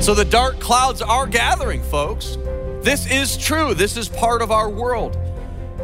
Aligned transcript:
So 0.00 0.14
the 0.14 0.24
dark 0.24 0.58
clouds 0.60 1.02
are 1.02 1.26
gathering, 1.26 1.82
folks. 1.82 2.38
This 2.82 3.10
is 3.10 3.36
true. 3.36 3.74
This 3.74 3.96
is 3.96 4.08
part 4.08 4.42
of 4.42 4.50
our 4.50 4.70
world. 4.70 5.16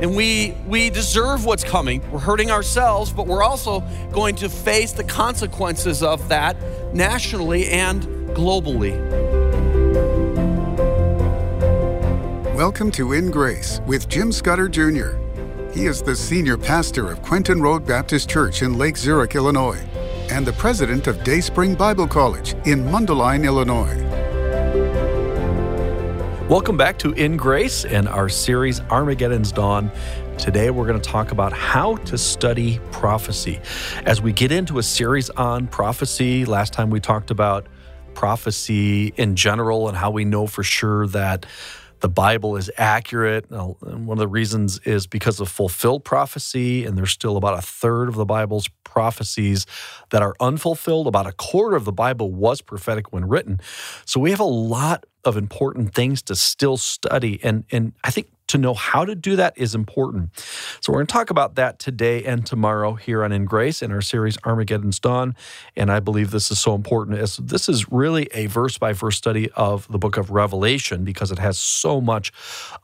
And 0.01 0.17
we 0.17 0.57
we 0.67 0.89
deserve 0.89 1.45
what's 1.45 1.65
coming. 1.65 2.01
We're 2.11 2.21
hurting 2.21 2.51
ourselves, 2.51 3.13
but 3.13 3.27
we're 3.27 3.43
also 3.43 3.81
going 4.13 4.37
to 4.37 4.49
face 4.49 4.93
the 4.93 5.05
consequences 5.05 6.03
of 6.03 6.29
that 6.29 6.57
nationally 6.95 7.67
and 7.69 8.03
globally. 8.31 8.95
Welcome 12.55 12.93
to 12.93 13.13
In 13.13 13.31
Grace 13.31 13.81
with 13.87 14.09
Jim 14.09 14.33
Scudder 14.33 14.69
Jr. 14.69 15.17
He 15.73 15.87
is 15.87 16.03
the 16.03 16.15
senior 16.15 16.57
pastor 16.57 17.11
of 17.11 17.21
Quentin 17.21 17.61
Road 17.61 17.85
Baptist 17.85 18.31
Church 18.31 18.63
in 18.63 18.79
Lake 18.79 18.97
Zurich, 18.97 19.35
Illinois, 19.35 19.85
and 20.31 20.47
the 20.47 20.53
president 20.53 21.09
of 21.09 21.23
Dayspring 21.25 21.75
Bible 21.75 22.07
College 22.07 22.55
in 22.65 22.85
Mundelein, 22.85 23.45
Illinois. 23.45 24.04
Welcome 26.49 26.77
back 26.77 26.99
to 26.99 27.13
In 27.13 27.39
Grace 27.39 27.87
and 27.87 28.07
our 28.07 28.29
series 28.29 28.81
Armageddon's 28.83 29.51
Dawn. 29.51 29.91
Today 30.37 30.69
we're 30.69 30.87
going 30.87 31.01
to 31.01 31.11
talk 31.11 31.33
about 31.33 31.55
how 31.55 31.97
to 31.97 32.19
study 32.19 32.81
prophecy. 32.93 33.63
As 34.05 34.21
we 34.21 34.31
get 34.31 34.53
into 34.53 34.79
a 34.79 34.83
series 34.83 35.31
on 35.31 35.67
prophecy, 35.67 36.45
last 36.45 36.75
time 36.75 36.91
we 36.91 37.01
talked 37.01 37.31
about 37.31 37.67
prophecy 38.13 39.15
in 39.17 39.37
general 39.37 39.89
and 39.89 39.97
how 39.97 40.11
we 40.11 40.27
know 40.27 40.47
for 40.47 40.63
sure 40.63 41.07
that 41.09 41.47
the 42.01 42.11
Bible 42.11 42.57
is 42.57 42.71
accurate. 42.77 43.51
One 43.51 44.11
of 44.11 44.19
the 44.19 44.29
reasons 44.29 44.81
is 44.81 45.07
because 45.07 45.41
of 45.41 45.49
fulfilled 45.49 46.05
prophecy, 46.05 46.85
and 46.85 46.99
there's 46.99 47.13
still 47.13 47.39
about 47.39 47.59
a 47.59 47.63
third 47.63 48.09
of 48.09 48.17
the 48.17 48.27
Bible's 48.27 48.69
prophecies 48.85 49.65
that 50.11 50.21
are 50.21 50.35
unfulfilled. 50.41 51.07
About 51.07 51.27
a 51.27 51.33
quarter 51.33 51.75
of 51.75 51.87
the 51.87 51.93
Bible 51.93 52.31
was 52.31 52.61
prophetic 52.61 53.15
when 53.15 53.27
written. 53.27 53.61
So 54.05 54.21
we 54.21 54.31
have 54.31 54.41
a 54.41 54.45
lot 54.45 55.07
of 55.25 55.37
important 55.37 55.95
things 55.95 56.23
to 56.23 56.35
still 56.35 56.77
study. 56.77 57.41
And, 57.43 57.65
and 57.71 57.93
I 58.03 58.11
think 58.11 58.29
to 58.49 58.59
know 58.59 58.75
how 58.75 59.05
to 59.05 59.15
do 59.15 59.37
that 59.37 59.57
is 59.57 59.75
important. 59.75 60.31
So, 60.81 60.93
we're 60.93 60.99
going 60.99 61.07
to 61.07 61.13
talk 61.13 61.31
about 61.31 61.55
that 61.55 61.79
today 61.79 62.25
and 62.25 62.45
tomorrow 62.45 62.95
here 62.95 63.25
on 63.25 63.33
In 63.33 63.47
Grace 63.47 63.83
in 63.83 63.91
our 63.91 64.03
series 64.03 64.37
Armageddon's 64.45 65.01
Dawn. 65.01 65.35
And 65.77 65.91
I 65.91 66.01
believe 66.01 66.31
this 66.31 66.51
is 66.51 66.61
so 66.61 66.75
important 66.75 67.19
as 67.19 67.39
this 67.39 67.69
is 67.69 67.91
really 67.91 68.29
a 68.35 68.47
verse 68.47 68.77
by 68.77 68.93
verse 68.93 69.17
study 69.17 69.51
of 69.53 69.89
the 69.89 69.99
book 69.99 70.17
of 70.19 70.31
Revelation 70.31 71.05
because 71.05 71.33
it 71.33 71.39
has 71.39 71.59
so 71.59 72.01
much 72.01 72.33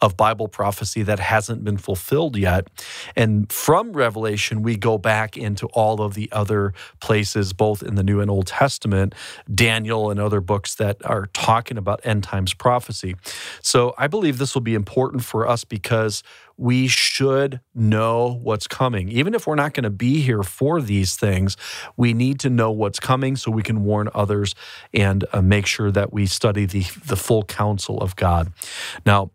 of 0.00 0.16
Bible 0.16 0.48
prophecy 0.48 1.02
that 1.02 1.18
hasn't 1.18 1.62
been 1.62 1.76
fulfilled 1.76 2.36
yet. 2.36 2.68
And 3.14 3.52
from 3.52 3.92
Revelation, 3.92 4.62
we 4.62 4.76
go 4.76 4.96
back 4.96 5.36
into 5.36 5.66
all 5.68 6.00
of 6.00 6.14
the 6.14 6.30
other 6.32 6.72
places, 7.00 7.52
both 7.52 7.82
in 7.82 7.96
the 7.96 8.02
New 8.02 8.20
and 8.20 8.30
Old 8.30 8.46
Testament, 8.46 9.14
Daniel 9.54 10.10
and 10.10 10.18
other 10.18 10.40
books 10.40 10.74
that 10.76 11.04
are 11.04 11.26
talking 11.34 11.76
about 11.76 12.00
end 12.04 12.24
times 12.24 12.54
prophecy. 12.54 13.14
So, 13.60 13.94
I 13.98 14.06
believe 14.06 14.38
this 14.38 14.54
will 14.54 14.62
be 14.62 14.74
important 14.74 15.22
for 15.24 15.46
us 15.46 15.49
because 15.64 16.22
we 16.56 16.88
should 16.88 17.60
know 17.74 18.38
what's 18.42 18.66
coming. 18.66 19.08
Even 19.08 19.34
if 19.34 19.46
we're 19.46 19.54
not 19.54 19.72
going 19.72 19.84
to 19.84 19.90
be 19.90 20.20
here 20.20 20.42
for 20.42 20.80
these 20.80 21.16
things, 21.16 21.56
we 21.96 22.12
need 22.12 22.38
to 22.40 22.50
know 22.50 22.70
what's 22.70 23.00
coming 23.00 23.36
so 23.36 23.50
we 23.50 23.62
can 23.62 23.82
warn 23.82 24.08
others 24.14 24.54
and 24.92 25.24
uh, 25.32 25.40
make 25.40 25.66
sure 25.66 25.90
that 25.90 26.12
we 26.12 26.26
study 26.26 26.66
the, 26.66 26.84
the 27.06 27.16
full 27.16 27.44
counsel 27.44 27.98
of 27.98 28.14
God. 28.16 28.52
Now, 29.06 29.30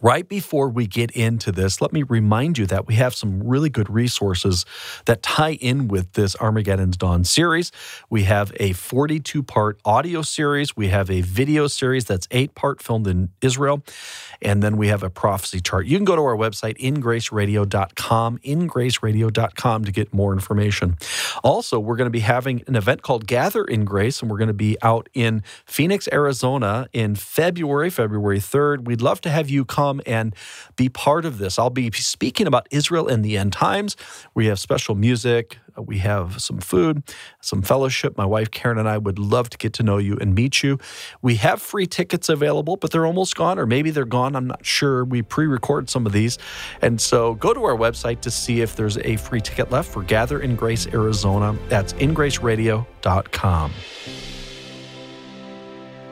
Right 0.00 0.26
before 0.26 0.70
we 0.70 0.86
get 0.86 1.10
into 1.10 1.52
this, 1.52 1.82
let 1.82 1.92
me 1.92 2.02
remind 2.02 2.56
you 2.56 2.64
that 2.66 2.86
we 2.86 2.94
have 2.94 3.14
some 3.14 3.46
really 3.46 3.68
good 3.68 3.90
resources 3.90 4.64
that 5.04 5.22
tie 5.22 5.52
in 5.54 5.86
with 5.86 6.14
this 6.14 6.34
Armageddon's 6.36 6.96
Dawn 6.96 7.24
series. 7.24 7.70
We 8.08 8.22
have 8.22 8.52
a 8.58 8.72
42 8.72 9.42
part 9.42 9.78
audio 9.84 10.22
series, 10.22 10.74
we 10.74 10.88
have 10.88 11.10
a 11.10 11.20
video 11.20 11.66
series 11.66 12.06
that's 12.06 12.26
eight 12.30 12.54
part 12.54 12.82
filmed 12.82 13.06
in 13.06 13.28
Israel, 13.42 13.82
and 14.40 14.62
then 14.62 14.78
we 14.78 14.88
have 14.88 15.02
a 15.02 15.10
prophecy 15.10 15.60
chart. 15.60 15.84
You 15.86 15.98
can 15.98 16.06
go 16.06 16.16
to 16.16 16.22
our 16.22 16.36
website, 16.36 16.78
ingraceradio.com, 16.78 18.38
ingraceradio.com 18.38 19.84
to 19.84 19.92
get 19.92 20.14
more 20.14 20.32
information. 20.32 20.96
Also, 21.44 21.78
we're 21.78 21.96
going 21.96 22.06
to 22.06 22.10
be 22.10 22.20
having 22.20 22.62
an 22.66 22.76
event 22.76 23.02
called 23.02 23.26
Gather 23.26 23.64
in 23.64 23.84
Grace, 23.84 24.22
and 24.22 24.30
we're 24.30 24.38
going 24.38 24.48
to 24.48 24.54
be 24.54 24.78
out 24.80 25.10
in 25.12 25.42
Phoenix, 25.66 26.08
Arizona 26.10 26.88
in 26.94 27.14
February, 27.14 27.90
February 27.90 28.40
3rd. 28.40 28.84
We'd 28.86 29.02
love 29.02 29.20
to 29.20 29.30
have 29.30 29.50
you 29.50 29.66
come 29.66 29.81
come 29.82 30.00
and 30.06 30.34
be 30.76 30.88
part 30.88 31.24
of 31.24 31.38
this. 31.38 31.58
I'll 31.58 31.70
be 31.70 31.90
speaking 31.92 32.46
about 32.46 32.66
Israel 32.70 33.08
in 33.08 33.22
the 33.22 33.36
end 33.36 33.52
times. 33.52 33.96
We 34.34 34.46
have 34.46 34.58
special 34.58 34.94
music, 34.94 35.58
uh, 35.76 35.82
we 35.82 35.98
have 35.98 36.40
some 36.40 36.58
food, 36.58 37.02
some 37.40 37.62
fellowship. 37.62 38.16
My 38.16 38.24
wife 38.24 38.50
Karen 38.50 38.78
and 38.78 38.88
I 38.88 38.98
would 38.98 39.18
love 39.18 39.50
to 39.50 39.58
get 39.58 39.72
to 39.74 39.82
know 39.82 39.98
you 39.98 40.16
and 40.20 40.34
meet 40.34 40.62
you. 40.62 40.78
We 41.20 41.36
have 41.36 41.60
free 41.60 41.86
tickets 41.86 42.28
available, 42.28 42.76
but 42.76 42.90
they're 42.90 43.06
almost 43.06 43.34
gone, 43.34 43.58
or 43.58 43.66
maybe 43.66 43.90
they're 43.90 44.04
gone. 44.04 44.36
I'm 44.36 44.46
not 44.46 44.64
sure. 44.64 45.04
We 45.04 45.22
pre 45.22 45.46
record 45.46 45.90
some 45.90 46.06
of 46.06 46.12
these. 46.12 46.38
And 46.80 47.00
so 47.00 47.34
go 47.34 47.52
to 47.52 47.64
our 47.64 47.76
website 47.76 48.20
to 48.22 48.30
see 48.30 48.60
if 48.60 48.76
there's 48.76 48.98
a 48.98 49.16
free 49.16 49.40
ticket 49.40 49.70
left 49.70 49.90
for 49.90 50.02
Gather 50.02 50.40
in 50.40 50.56
Grace, 50.56 50.86
Arizona. 50.86 51.56
That's 51.68 51.92
ingraceradio.com. 51.94 53.72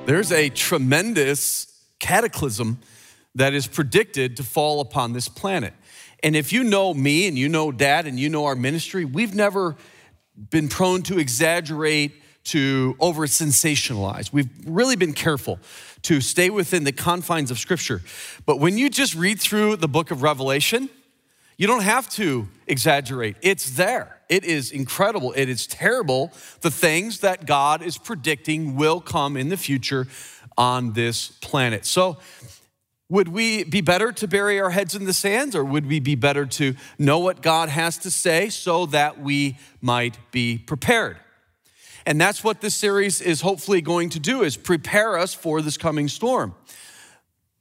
There's 0.07 0.33
a 0.33 0.49
tremendous 0.49 1.71
cataclysm 2.01 2.79
that 3.35 3.55
is 3.55 3.67
predicted 3.67 4.37
to 4.37 4.43
fall 4.43 4.81
upon 4.81 5.13
this 5.13 5.29
planet. 5.29 5.75
And 6.23 6.37
if 6.37 6.53
you 6.53 6.65
know 6.65 6.93
me 6.93 7.27
and 7.27 7.39
you 7.39 7.49
know 7.49 7.73
dad 7.73 8.07
and 8.07 8.19
you 8.19 8.29
know 8.29 8.45
our 8.45 8.57
ministry, 8.57 9.05
we've 9.05 9.35
never 9.35 9.77
been 10.51 10.69
prone 10.69 11.03
to 11.03 11.19
exaggerate, 11.19 12.13
to 12.45 12.97
over 13.01 13.27
sensationalize. 13.27 14.33
We've 14.33 14.49
really 14.67 14.97
been 14.97 15.13
careful 15.13 15.59
to 16.03 16.21
stay 16.21 16.51
within 16.51 16.85
the 16.85 16.93
confines 16.93 17.51
of 17.51 17.59
Scripture. 17.59 18.03
But 18.47 18.59
when 18.59 18.79
you 18.79 18.89
just 18.89 19.15
read 19.15 19.41
through 19.41 19.77
the 19.77 19.89
book 19.89 20.11
of 20.11 20.23
Revelation, 20.23 20.89
you 21.59 21.67
don't 21.67 21.83
have 21.83 22.09
to 22.11 22.49
exaggerate. 22.67 23.37
It's 23.43 23.73
there. 23.73 24.21
It 24.31 24.45
is 24.45 24.71
incredible. 24.71 25.33
It 25.37 25.51
is 25.51 25.67
terrible. 25.67 26.33
The 26.63 26.71
things 26.71 27.21
that 27.21 27.45
God 27.45 27.83
is 27.83 27.99
predicting 27.99 28.77
will 28.77 29.01
come 29.01 29.37
in 29.37 29.51
the 29.51 29.59
future 29.59 30.07
on 30.57 30.95
this 30.95 31.29
planet. 31.43 31.85
So, 31.85 32.19
would 33.11 33.29
we 33.29 33.65
be 33.65 33.81
better 33.81 34.13
to 34.13 34.29
bury 34.29 34.61
our 34.61 34.71
heads 34.71 34.95
in 34.95 35.05
the 35.05 35.13
sands, 35.13 35.57
or 35.57 35.65
would 35.65 35.85
we 35.85 35.99
be 35.99 36.15
better 36.15 36.47
to 36.47 36.77
know 36.97 37.19
what 37.19 37.43
God 37.43 37.69
has 37.69 37.99
to 37.99 38.11
say 38.11 38.49
so 38.49 38.87
that 38.87 39.21
we 39.21 39.59
might 39.83 40.17
be 40.31 40.57
prepared? 40.57 41.19
And 42.07 42.21
that's 42.21 42.43
what 42.43 42.61
this 42.61 42.77
series 42.77 43.21
is 43.21 43.41
hopefully 43.41 43.81
going 43.81 44.11
to 44.11 44.21
do 44.21 44.43
is 44.43 44.57
prepare 44.57 45.19
us 45.19 45.35
for 45.35 45.61
this 45.61 45.77
coming 45.77 46.09
storm. 46.09 46.55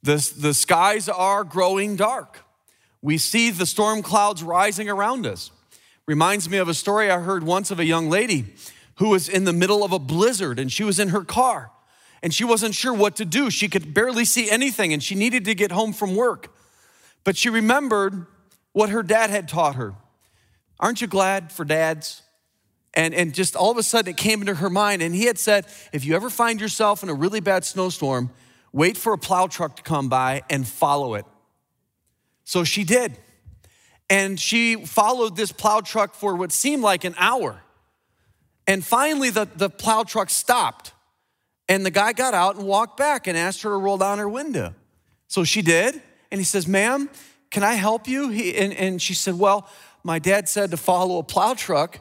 The, 0.02 0.32
the 0.38 0.54
skies 0.54 1.08
are 1.08 1.44
growing 1.44 1.96
dark. 1.96 2.44
We 3.02 3.18
see 3.18 3.50
the 3.50 3.66
storm 3.66 4.02
clouds 4.02 4.42
rising 4.42 4.88
around 4.88 5.26
us. 5.26 5.50
Reminds 6.06 6.48
me 6.48 6.58
of 6.58 6.68
a 6.68 6.74
story 6.74 7.10
I 7.10 7.18
heard 7.18 7.42
once 7.42 7.70
of 7.70 7.80
a 7.80 7.84
young 7.84 8.08
lady 8.08 8.54
who 8.96 9.08
was 9.08 9.28
in 9.28 9.44
the 9.44 9.52
middle 9.52 9.84
of 9.84 9.92
a 9.92 9.98
blizzard 9.98 10.58
and 10.58 10.72
she 10.72 10.84
was 10.84 10.98
in 10.98 11.08
her 11.08 11.24
car 11.24 11.70
and 12.22 12.34
she 12.34 12.44
wasn't 12.44 12.74
sure 12.74 12.92
what 12.92 13.16
to 13.16 13.24
do. 13.24 13.50
She 13.50 13.68
could 13.68 13.94
barely 13.94 14.24
see 14.24 14.50
anything 14.50 14.92
and 14.92 15.02
she 15.02 15.14
needed 15.14 15.44
to 15.46 15.54
get 15.54 15.72
home 15.72 15.92
from 15.92 16.14
work. 16.14 16.54
But 17.24 17.36
she 17.36 17.48
remembered 17.48 18.26
what 18.72 18.90
her 18.90 19.02
dad 19.02 19.30
had 19.30 19.48
taught 19.48 19.76
her. 19.76 19.94
Aren't 20.78 21.00
you 21.00 21.06
glad 21.06 21.52
for 21.52 21.64
dads? 21.64 22.22
And, 22.94 23.14
and 23.14 23.34
just 23.34 23.54
all 23.54 23.70
of 23.70 23.76
a 23.76 23.82
sudden 23.82 24.10
it 24.10 24.16
came 24.16 24.40
into 24.40 24.54
her 24.54 24.70
mind. 24.70 25.02
And 25.02 25.14
he 25.14 25.26
had 25.26 25.38
said, 25.38 25.66
if 25.92 26.04
you 26.04 26.14
ever 26.16 26.30
find 26.30 26.60
yourself 26.60 27.02
in 27.02 27.08
a 27.08 27.14
really 27.14 27.40
bad 27.40 27.64
snowstorm, 27.64 28.30
wait 28.72 28.96
for 28.96 29.12
a 29.12 29.18
plow 29.18 29.46
truck 29.46 29.76
to 29.76 29.82
come 29.82 30.08
by 30.08 30.42
and 30.50 30.66
follow 30.66 31.14
it. 31.14 31.24
So 32.44 32.64
she 32.64 32.84
did. 32.84 33.18
And 34.08 34.40
she 34.40 34.84
followed 34.84 35.36
this 35.36 35.52
plow 35.52 35.80
truck 35.80 36.14
for 36.14 36.34
what 36.34 36.50
seemed 36.50 36.82
like 36.82 37.04
an 37.04 37.14
hour. 37.16 37.62
And 38.66 38.84
finally, 38.84 39.30
the, 39.30 39.46
the 39.54 39.70
plow 39.70 40.02
truck 40.02 40.30
stopped. 40.30 40.92
And 41.70 41.86
the 41.86 41.90
guy 41.92 42.12
got 42.12 42.34
out 42.34 42.56
and 42.56 42.66
walked 42.66 42.96
back 42.96 43.28
and 43.28 43.38
asked 43.38 43.62
her 43.62 43.70
to 43.70 43.76
roll 43.76 43.96
down 43.96 44.18
her 44.18 44.28
window. 44.28 44.74
So 45.28 45.44
she 45.44 45.62
did. 45.62 46.02
And 46.32 46.40
he 46.40 46.44
says, 46.44 46.66
Ma'am, 46.66 47.08
can 47.48 47.62
I 47.62 47.74
help 47.74 48.08
you? 48.08 48.28
He, 48.28 48.56
and, 48.56 48.72
and 48.72 49.00
she 49.00 49.14
said, 49.14 49.38
Well, 49.38 49.68
my 50.02 50.18
dad 50.18 50.48
said 50.48 50.72
to 50.72 50.76
follow 50.76 51.18
a 51.18 51.22
plow 51.22 51.54
truck 51.54 52.00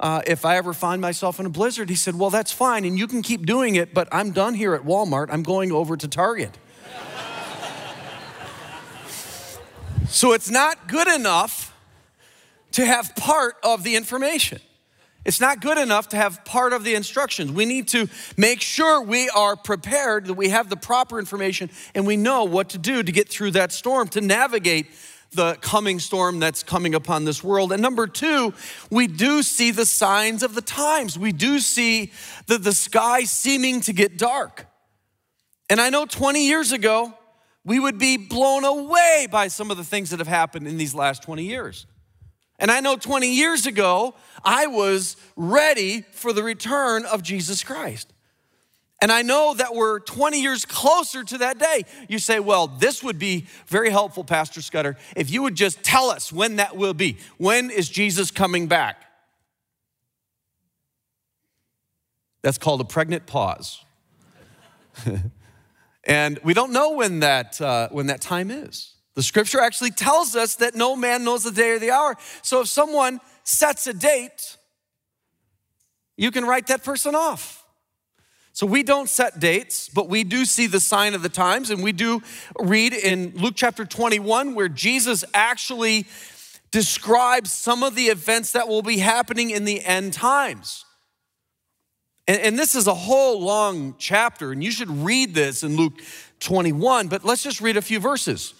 uh, 0.00 0.22
if 0.26 0.46
I 0.46 0.56
ever 0.56 0.72
find 0.72 1.02
myself 1.02 1.38
in 1.38 1.44
a 1.44 1.50
blizzard. 1.50 1.90
He 1.90 1.94
said, 1.94 2.18
Well, 2.18 2.30
that's 2.30 2.52
fine. 2.52 2.86
And 2.86 2.98
you 2.98 3.06
can 3.06 3.20
keep 3.20 3.44
doing 3.44 3.74
it, 3.74 3.92
but 3.92 4.08
I'm 4.12 4.30
done 4.30 4.54
here 4.54 4.72
at 4.72 4.82
Walmart. 4.82 5.26
I'm 5.30 5.42
going 5.42 5.72
over 5.72 5.94
to 5.94 6.08
Target. 6.08 6.56
so 10.08 10.32
it's 10.32 10.48
not 10.48 10.88
good 10.88 11.08
enough 11.08 11.76
to 12.72 12.86
have 12.86 13.14
part 13.16 13.56
of 13.62 13.82
the 13.82 13.94
information. 13.94 14.62
It's 15.24 15.40
not 15.40 15.60
good 15.60 15.78
enough 15.78 16.08
to 16.08 16.16
have 16.16 16.44
part 16.44 16.72
of 16.72 16.82
the 16.82 16.94
instructions. 16.94 17.52
We 17.52 17.64
need 17.64 17.88
to 17.88 18.08
make 18.36 18.60
sure 18.60 19.00
we 19.00 19.28
are 19.30 19.54
prepared, 19.54 20.26
that 20.26 20.34
we 20.34 20.48
have 20.48 20.68
the 20.68 20.76
proper 20.76 21.18
information, 21.18 21.70
and 21.94 22.06
we 22.06 22.16
know 22.16 22.44
what 22.44 22.70
to 22.70 22.78
do 22.78 23.02
to 23.02 23.12
get 23.12 23.28
through 23.28 23.52
that 23.52 23.70
storm, 23.70 24.08
to 24.08 24.20
navigate 24.20 24.86
the 25.34 25.54
coming 25.60 25.98
storm 25.98 26.40
that's 26.40 26.62
coming 26.62 26.94
upon 26.94 27.24
this 27.24 27.42
world. 27.42 27.72
And 27.72 27.80
number 27.80 28.06
two, 28.06 28.52
we 28.90 29.06
do 29.06 29.42
see 29.42 29.70
the 29.70 29.86
signs 29.86 30.42
of 30.42 30.54
the 30.54 30.60
times. 30.60 31.18
We 31.18 31.32
do 31.32 31.58
see 31.58 32.12
the, 32.46 32.58
the 32.58 32.72
sky 32.72 33.24
seeming 33.24 33.80
to 33.82 33.92
get 33.92 34.18
dark. 34.18 34.66
And 35.70 35.80
I 35.80 35.88
know 35.88 36.04
20 36.04 36.46
years 36.46 36.72
ago, 36.72 37.14
we 37.64 37.78
would 37.78 37.98
be 37.98 38.16
blown 38.16 38.64
away 38.64 39.28
by 39.30 39.48
some 39.48 39.70
of 39.70 39.76
the 39.76 39.84
things 39.84 40.10
that 40.10 40.18
have 40.18 40.28
happened 40.28 40.66
in 40.66 40.76
these 40.76 40.94
last 40.94 41.22
20 41.22 41.44
years. 41.44 41.86
And 42.62 42.70
I 42.70 42.78
know 42.78 42.94
20 42.94 43.28
years 43.28 43.66
ago, 43.66 44.14
I 44.44 44.68
was 44.68 45.16
ready 45.34 46.02
for 46.12 46.32
the 46.32 46.44
return 46.44 47.04
of 47.04 47.20
Jesus 47.20 47.64
Christ. 47.64 48.12
And 49.00 49.10
I 49.10 49.22
know 49.22 49.52
that 49.54 49.74
we're 49.74 49.98
20 49.98 50.40
years 50.40 50.64
closer 50.64 51.24
to 51.24 51.38
that 51.38 51.58
day. 51.58 51.82
You 52.08 52.20
say, 52.20 52.38
well, 52.38 52.68
this 52.68 53.02
would 53.02 53.18
be 53.18 53.46
very 53.66 53.90
helpful, 53.90 54.22
Pastor 54.22 54.62
Scudder, 54.62 54.96
if 55.16 55.28
you 55.28 55.42
would 55.42 55.56
just 55.56 55.82
tell 55.82 56.08
us 56.08 56.32
when 56.32 56.56
that 56.56 56.76
will 56.76 56.94
be. 56.94 57.18
When 57.36 57.68
is 57.68 57.88
Jesus 57.88 58.30
coming 58.30 58.68
back? 58.68 59.06
That's 62.42 62.58
called 62.58 62.80
a 62.80 62.84
pregnant 62.84 63.26
pause. 63.26 63.84
and 66.04 66.38
we 66.44 66.54
don't 66.54 66.72
know 66.72 66.92
when 66.92 67.20
that, 67.20 67.60
uh, 67.60 67.88
when 67.88 68.06
that 68.06 68.20
time 68.20 68.52
is. 68.52 68.91
The 69.14 69.22
scripture 69.22 69.60
actually 69.60 69.90
tells 69.90 70.34
us 70.34 70.56
that 70.56 70.74
no 70.74 70.96
man 70.96 71.24
knows 71.24 71.44
the 71.44 71.50
day 71.50 71.72
or 71.72 71.78
the 71.78 71.90
hour. 71.90 72.16
So 72.42 72.62
if 72.62 72.68
someone 72.68 73.20
sets 73.44 73.86
a 73.86 73.92
date, 73.92 74.56
you 76.16 76.30
can 76.30 76.44
write 76.44 76.68
that 76.68 76.82
person 76.82 77.14
off. 77.14 77.64
So 78.54 78.66
we 78.66 78.82
don't 78.82 79.08
set 79.08 79.40
dates, 79.40 79.88
but 79.88 80.08
we 80.08 80.24
do 80.24 80.44
see 80.44 80.66
the 80.66 80.80
sign 80.80 81.14
of 81.14 81.22
the 81.22 81.28
times. 81.28 81.70
And 81.70 81.82
we 81.82 81.92
do 81.92 82.22
read 82.58 82.92
in 82.92 83.32
Luke 83.36 83.54
chapter 83.56 83.84
21 83.84 84.54
where 84.54 84.68
Jesus 84.68 85.24
actually 85.32 86.06
describes 86.70 87.52
some 87.52 87.82
of 87.82 87.94
the 87.94 88.04
events 88.04 88.52
that 88.52 88.68
will 88.68 88.82
be 88.82 88.98
happening 88.98 89.50
in 89.50 89.64
the 89.64 89.82
end 89.82 90.12
times. 90.12 90.84
And, 92.26 92.40
and 92.40 92.58
this 92.58 92.74
is 92.74 92.86
a 92.86 92.94
whole 92.94 93.40
long 93.42 93.94
chapter, 93.98 94.52
and 94.52 94.62
you 94.62 94.70
should 94.70 94.90
read 94.90 95.34
this 95.34 95.62
in 95.62 95.76
Luke 95.76 96.00
21, 96.40 97.08
but 97.08 97.24
let's 97.24 97.42
just 97.42 97.60
read 97.60 97.76
a 97.76 97.82
few 97.82 98.00
verses. 98.00 98.54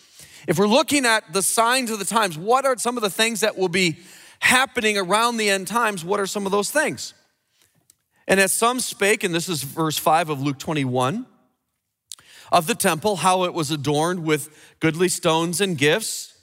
If 0.46 0.58
we're 0.58 0.66
looking 0.66 1.06
at 1.06 1.32
the 1.32 1.42
signs 1.42 1.90
of 1.90 1.98
the 1.98 2.04
times, 2.04 2.36
what 2.36 2.64
are 2.64 2.76
some 2.78 2.96
of 2.96 3.02
the 3.02 3.10
things 3.10 3.40
that 3.40 3.56
will 3.56 3.68
be 3.68 3.98
happening 4.40 4.98
around 4.98 5.36
the 5.36 5.48
end 5.48 5.68
times? 5.68 6.04
What 6.04 6.18
are 6.18 6.26
some 6.26 6.46
of 6.46 6.52
those 6.52 6.70
things? 6.70 7.14
And 8.26 8.40
as 8.40 8.52
some 8.52 8.80
spake, 8.80 9.24
and 9.24 9.34
this 9.34 9.48
is 9.48 9.62
verse 9.62 9.98
5 9.98 10.30
of 10.30 10.42
Luke 10.42 10.58
21, 10.58 11.26
of 12.50 12.66
the 12.66 12.74
temple, 12.74 13.16
how 13.16 13.44
it 13.44 13.54
was 13.54 13.70
adorned 13.70 14.24
with 14.24 14.74
goodly 14.80 15.08
stones 15.08 15.60
and 15.60 15.78
gifts. 15.78 16.34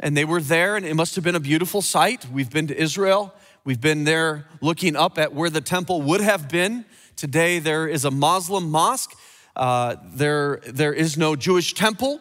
And 0.00 0.16
they 0.16 0.24
were 0.24 0.40
there, 0.40 0.76
and 0.76 0.84
it 0.84 0.94
must 0.94 1.14
have 1.14 1.24
been 1.24 1.36
a 1.36 1.40
beautiful 1.40 1.80
sight. 1.80 2.26
We've 2.30 2.50
been 2.50 2.66
to 2.66 2.76
Israel. 2.76 3.34
We've 3.64 3.80
been 3.80 4.04
there 4.04 4.46
looking 4.60 4.96
up 4.96 5.18
at 5.18 5.32
where 5.32 5.48
the 5.48 5.60
temple 5.60 6.02
would 6.02 6.20
have 6.20 6.48
been. 6.48 6.84
Today, 7.16 7.60
there 7.60 7.88
is 7.88 8.04
a 8.04 8.10
Muslim 8.10 8.70
mosque. 8.70 9.16
Uh, 9.56 9.96
there, 10.04 10.60
there 10.66 10.92
is 10.92 11.16
no 11.16 11.36
Jewish 11.36 11.72
temple. 11.74 12.20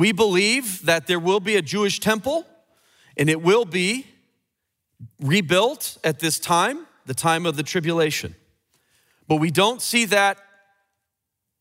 We 0.00 0.12
believe 0.12 0.86
that 0.86 1.06
there 1.08 1.20
will 1.20 1.40
be 1.40 1.56
a 1.56 1.60
Jewish 1.60 2.00
temple, 2.00 2.46
and 3.18 3.28
it 3.28 3.42
will 3.42 3.66
be 3.66 4.06
rebuilt 5.20 5.98
at 6.02 6.20
this 6.20 6.38
time 6.38 6.86
the 7.04 7.12
time 7.12 7.44
of 7.44 7.58
the 7.58 7.62
tribulation. 7.62 8.34
But 9.28 9.36
we 9.36 9.50
don't 9.50 9.82
see 9.82 10.06
that 10.06 10.38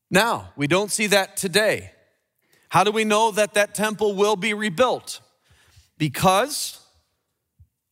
now. 0.10 0.54
We 0.56 0.68
don't 0.68 0.90
see 0.90 1.08
that 1.08 1.36
today. 1.36 1.92
How 2.70 2.86
do 2.86 2.92
we 2.92 3.04
know 3.04 3.30
that 3.32 3.56
that 3.56 3.76
temple 3.76 4.16
will 4.16 4.38
be 4.38 4.54
rebuilt? 4.54 5.20
Because 5.98 6.80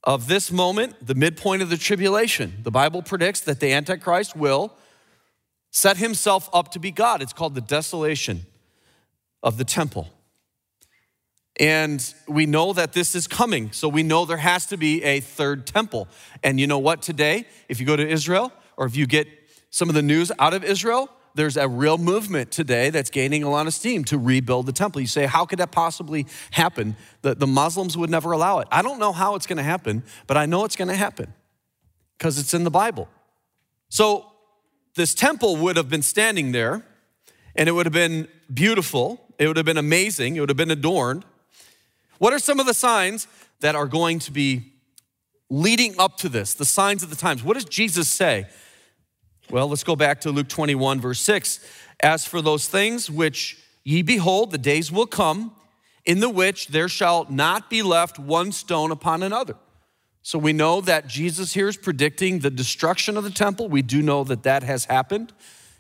of 0.06 0.30
this 0.30 0.50
moment, 0.50 1.06
the 1.06 1.16
midpoint 1.16 1.62
of 1.62 1.70
the 1.70 1.76
tribulation. 1.76 2.60
The 2.64 2.72
Bible 2.72 3.02
predicts 3.02 3.42
that 3.42 3.60
the 3.60 3.74
Antichrist 3.74 4.34
will 4.34 4.74
set 5.72 5.98
himself 5.98 6.50
up 6.54 6.72
to 6.72 6.80
be 6.80 6.92
God. 6.92 7.22
It's 7.22 7.34
called 7.34 7.54
the 7.54 7.60
desolation 7.60 8.46
of 9.44 9.58
the 9.58 9.66
temple. 9.66 10.14
And 11.60 12.14
we 12.28 12.46
know 12.46 12.74
that 12.74 12.94
this 12.94 13.16
is 13.16 13.28
coming. 13.28 13.72
So 13.72 13.90
we 13.90 14.04
know 14.04 14.26
there 14.26 14.38
has 14.38 14.68
to 14.68 14.78
be 14.78 15.04
a 15.04 15.20
third 15.20 15.66
temple. 15.66 16.08
And 16.44 16.60
you 16.60 16.68
know 16.68 16.78
what, 16.78 17.02
today, 17.02 17.46
if 17.68 17.80
you 17.80 17.86
go 17.86 17.96
to 17.96 18.08
Israel 18.08 18.52
or 18.78 18.86
if 18.86 18.96
you 18.96 19.08
get 19.08 19.28
some 19.70 19.90
of 19.90 19.96
the 19.96 20.04
news 20.04 20.32
out 20.38 20.54
of 20.54 20.64
Israel, 20.64 21.10
there's 21.34 21.58
a 21.58 21.68
real 21.68 21.98
movement 21.98 22.52
today 22.52 22.90
that's 22.90 23.10
gaining 23.10 23.44
a 23.44 23.50
lot 23.50 23.68
of 23.68 23.74
steam 23.74 24.04
to 24.06 24.18
rebuild 24.18 24.66
the 24.66 24.72
temple. 24.72 25.02
You 25.02 25.08
say, 25.08 25.26
how 25.26 25.46
could 25.46 25.60
that 25.60 25.72
possibly 25.72 26.26
happen? 26.52 26.96
The, 27.22 27.36
the 27.36 27.48
Muslims 27.48 27.96
would 27.96 28.10
never 28.10 28.32
allow 28.32 28.60
it. 28.60 28.68
I 28.72 28.82
don't 28.82 29.00
know 29.00 29.12
how 29.12 29.36
it's 29.36 29.46
going 29.46 29.58
to 29.58 29.64
happen, 29.64 30.04
but 30.26 30.36
I 30.36 30.48
know 30.48 30.66
it's 30.66 30.76
going 30.76 30.88
to 30.88 30.96
happen 30.96 31.34
because 32.18 32.40
it's 32.40 32.54
in 32.54 32.64
the 32.64 32.72
Bible. 32.72 33.08
So 33.90 34.26
this 34.96 35.14
temple 35.14 35.58
would 35.58 35.78
have 35.78 35.90
been 35.90 36.02
standing 36.02 36.52
there 36.52 36.84
and 37.56 37.70
it 37.70 37.72
would 37.72 37.86
have 37.86 37.94
been 37.94 38.28
beautiful, 38.52 39.22
it 39.38 39.48
would 39.48 39.58
have 39.58 39.66
been 39.66 39.78
amazing, 39.78 40.36
it 40.36 40.40
would 40.40 40.50
have 40.50 40.58
been 40.58 40.72
adorned. 40.72 41.24
What 42.18 42.34
are 42.34 42.40
some 42.40 42.60
of 42.60 42.66
the 42.66 42.74
signs 42.74 43.28
that 43.60 43.76
are 43.76 43.88
going 43.88 44.20
to 44.20 44.32
be 44.32 44.74
leading 45.50 46.00
up 46.00 46.18
to 46.18 46.30
this? 46.30 46.54
The 46.54 46.66
signs 46.66 47.04
of 47.04 47.10
the 47.10 47.16
times. 47.16 47.44
What 47.44 47.54
does 47.54 47.66
Jesus 47.66 48.10
say? 48.10 48.48
Well, 49.50 49.70
let's 49.70 49.84
go 49.84 49.96
back 49.96 50.22
to 50.22 50.32
Luke 50.32 50.50
21, 50.50 51.00
verse 51.00 51.22
6. 51.22 51.60
As 52.02 52.26
for 52.26 52.42
those 52.42 52.68
things 52.68 53.10
which 53.10 53.58
ye 53.84 54.02
behold, 54.02 54.52
the 54.52 54.58
days 54.58 54.92
will 54.92 55.08
come 55.08 55.54
in 56.06 56.20
the 56.20 56.30
which 56.30 56.68
there 56.68 56.90
shall 56.90 57.26
not 57.30 57.70
be 57.70 57.82
left 57.82 58.18
one 58.18 58.52
stone 58.52 58.92
upon 58.92 59.24
another. 59.24 59.56
So 60.22 60.38
we 60.38 60.52
know 60.52 60.82
that 60.82 61.08
Jesus 61.08 61.54
here 61.54 61.70
is 61.70 61.78
predicting 61.78 62.40
the 62.40 62.50
destruction 62.50 63.16
of 63.16 63.24
the 63.24 63.30
temple. 63.30 63.70
We 63.70 63.82
do 63.82 64.02
know 64.02 64.26
that 64.26 64.44
that 64.44 64.64
has 64.64 64.86
happened. 64.86 65.32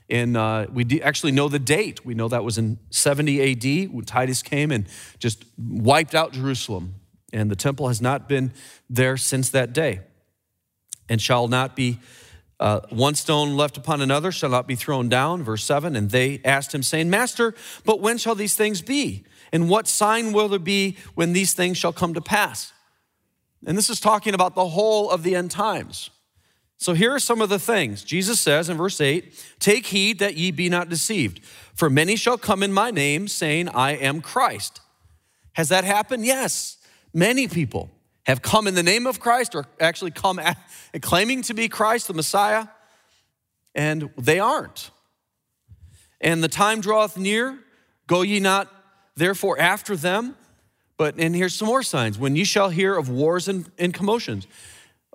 And 0.10 0.38
uh, 0.38 0.68
we 0.72 1.02
actually 1.02 1.34
know 1.34 1.50
the 1.50 1.60
date. 1.60 2.06
We 2.06 2.14
know 2.14 2.28
that 2.30 2.44
was 2.44 2.58
in 2.58 2.80
70 2.92 3.86
AD 3.86 3.92
when 3.92 4.06
Titus 4.06 4.42
came 4.42 4.72
and 4.72 4.88
just 5.20 5.44
wiped 5.58 6.16
out 6.16 6.32
Jerusalem. 6.32 6.96
And 7.34 7.52
the 7.52 7.56
temple 7.56 7.90
has 7.90 8.02
not 8.02 8.30
been 8.30 8.54
there 8.90 9.18
since 9.18 9.50
that 9.50 9.74
day. 9.74 10.00
And 11.10 11.22
shall 11.22 11.48
not 11.48 11.76
be 11.76 12.00
uh, 12.60 12.82
one 12.90 13.16
stone 13.16 13.56
left 13.56 13.78
upon 13.78 14.02
another, 14.02 14.32
shall 14.32 14.50
not 14.50 14.68
be 14.68 14.76
thrown 14.76 15.10
down. 15.10 15.44
Verse 15.44 15.64
7 15.64 15.96
And 15.96 16.10
they 16.10 16.42
asked 16.44 16.74
him, 16.74 16.84
saying, 16.84 17.10
Master, 17.10 17.54
but 17.86 18.00
when 18.00 18.18
shall 18.18 18.36
these 18.36 18.56
things 18.56 18.82
be? 18.82 19.26
And 19.52 19.70
what 19.70 19.88
sign 19.88 20.34
will 20.34 20.48
there 20.48 20.60
be 20.60 20.98
when 21.16 21.34
these 21.34 21.54
things 21.54 21.78
shall 21.78 21.94
come 21.94 22.14
to 22.14 22.22
pass? 22.22 22.74
And 23.66 23.78
this 23.78 23.90
is 23.90 24.00
talking 24.00 24.34
about 24.34 24.56
the 24.56 24.68
whole 24.70 25.10
of 25.10 25.24
the 25.24 25.36
end 25.36 25.52
times. 25.52 26.10
So 26.78 26.94
here 26.94 27.14
are 27.14 27.20
some 27.20 27.42
of 27.42 27.50
the 27.50 27.60
things. 27.60 28.04
Jesus 28.04 28.40
says 28.40 28.70
in 28.70 28.78
verse 28.78 29.02
8, 29.02 29.34
Take 29.60 29.88
heed 29.88 30.20
that 30.20 30.38
ye 30.38 30.52
be 30.52 30.70
not 30.70 30.90
deceived, 30.90 31.44
for 31.74 31.90
many 31.90 32.16
shall 32.16 32.38
come 32.38 32.62
in 32.62 32.72
my 32.72 32.92
name, 32.92 33.28
saying, 33.28 33.70
I 33.70 33.92
am 33.94 34.22
Christ. 34.22 34.82
Has 35.54 35.70
that 35.70 35.84
happened? 35.84 36.24
Yes. 36.24 36.78
Many 37.14 37.48
people 37.48 37.90
have 38.28 38.42
come 38.42 38.68
in 38.68 38.76
the 38.76 38.84
name 38.84 39.08
of 39.08 39.20
Christ 39.20 39.56
or 39.56 39.66
actually 39.80 40.12
come 40.12 40.38
at, 40.38 40.58
claiming 41.02 41.42
to 41.44 41.56
be 41.56 41.68
Christ, 41.68 42.08
the 42.08 42.14
Messiah, 42.14 42.68
and 43.74 44.12
they 44.18 44.40
aren't. 44.40 44.92
And 46.22 46.44
the 46.44 46.48
time 46.48 46.82
draweth 46.82 47.18
near, 47.18 47.58
go 48.06 48.22
ye 48.22 48.40
not 48.40 48.72
therefore 49.16 49.60
after 49.60 49.96
them. 49.96 50.36
But, 50.98 51.16
and 51.20 51.36
here's 51.36 51.54
some 51.54 51.68
more 51.68 51.84
signs 51.84 52.18
when 52.18 52.36
ye 52.36 52.44
shall 52.44 52.70
hear 52.70 52.96
of 52.96 53.10
wars 53.10 53.48
and, 53.48 53.72
and 53.78 53.94
commotions. 53.94 54.48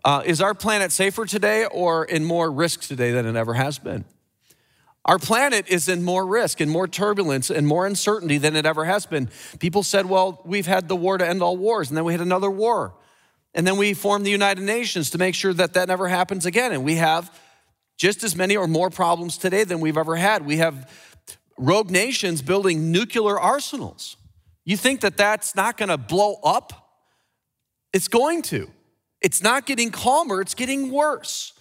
Uh, 0.04 0.22
is 0.24 0.40
our 0.40 0.54
planet 0.54 0.90
safer 0.90 1.24
today 1.24 1.64
or 1.66 2.04
in 2.04 2.24
more 2.24 2.50
risk 2.50 2.80
today 2.82 3.12
than 3.12 3.26
it 3.26 3.36
ever 3.36 3.54
has 3.54 3.78
been? 3.78 4.04
Our 5.04 5.18
planet 5.18 5.68
is 5.68 5.88
in 5.88 6.02
more 6.02 6.24
risk 6.24 6.60
and 6.60 6.70
more 6.70 6.86
turbulence 6.86 7.50
and 7.50 7.66
more 7.66 7.86
uncertainty 7.86 8.38
than 8.38 8.54
it 8.54 8.66
ever 8.66 8.84
has 8.84 9.04
been. 9.06 9.30
People 9.58 9.82
said, 9.82 10.06
well, 10.06 10.40
we've 10.44 10.66
had 10.66 10.88
the 10.88 10.96
war 10.96 11.18
to 11.18 11.26
end 11.26 11.42
all 11.42 11.56
wars, 11.56 11.88
and 11.88 11.96
then 11.96 12.04
we 12.04 12.12
had 12.12 12.20
another 12.20 12.50
war. 12.50 12.94
And 13.54 13.66
then 13.66 13.76
we 13.76 13.94
formed 13.94 14.24
the 14.24 14.30
United 14.30 14.62
Nations 14.62 15.10
to 15.10 15.18
make 15.18 15.34
sure 15.34 15.52
that 15.54 15.74
that 15.74 15.88
never 15.88 16.08
happens 16.08 16.46
again. 16.46 16.72
And 16.72 16.84
we 16.84 16.96
have 16.96 17.36
just 17.96 18.24
as 18.24 18.34
many 18.34 18.56
or 18.56 18.66
more 18.66 18.90
problems 18.90 19.36
today 19.36 19.64
than 19.64 19.80
we've 19.80 19.98
ever 19.98 20.16
had. 20.16 20.46
We 20.46 20.56
have 20.58 20.90
rogue 21.58 21.90
nations 21.90 22.40
building 22.40 22.90
nuclear 22.90 23.38
arsenals. 23.38 24.16
You 24.64 24.76
think 24.76 25.00
that 25.00 25.16
that's 25.16 25.54
not 25.54 25.76
going 25.76 25.90
to 25.90 25.98
blow 25.98 26.36
up? 26.44 26.72
It's 27.92 28.08
going 28.08 28.42
to. 28.42 28.70
It's 29.22 29.42
not 29.42 29.66
getting 29.66 29.90
calmer, 29.90 30.40
it's 30.40 30.54
getting 30.54 30.90
worse. 30.90 31.52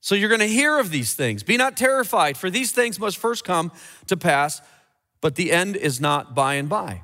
So 0.00 0.14
you're 0.14 0.28
going 0.28 0.40
to 0.40 0.48
hear 0.48 0.78
of 0.80 0.90
these 0.90 1.14
things. 1.14 1.42
Be 1.42 1.56
not 1.56 1.76
terrified, 1.76 2.36
for 2.36 2.50
these 2.50 2.72
things 2.72 2.98
must 2.98 3.16
first 3.16 3.44
come 3.44 3.70
to 4.08 4.16
pass, 4.16 4.60
but 5.20 5.36
the 5.36 5.52
end 5.52 5.76
is 5.76 6.00
not 6.00 6.34
by 6.34 6.54
and 6.54 6.68
by. 6.68 7.02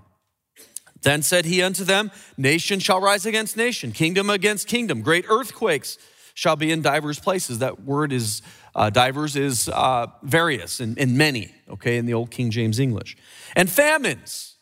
Then 1.03 1.23
said 1.23 1.45
he 1.45 1.63
unto 1.63 1.85
them, 1.85 2.11
Nation 2.37 2.81
shall 2.81 3.01
rise 3.01 3.25
against 3.25 3.57
nation, 3.57 3.93
kingdom 3.93 4.29
against 4.29 4.67
kingdom. 4.67 5.01
Great 5.01 5.25
earthquakes 5.29 5.97
shall 6.35 6.57
be 6.57 6.73
in 6.73 6.83
divers 6.83 7.21
places. 7.21 7.61
That 7.61 7.85
word 7.85 8.13
is, 8.13 8.43
uh, 8.75 8.91
divers 8.91 9.37
is 9.37 9.69
uh, 9.69 10.09
various 10.25 10.81
and, 10.81 10.99
and 10.99 11.17
many, 11.17 11.55
okay, 11.69 11.99
in 11.99 12.07
the 12.07 12.15
old 12.15 12.31
King 12.33 12.51
James 12.51 12.81
English. 12.81 13.17
And 13.55 13.71
famines 13.71 14.57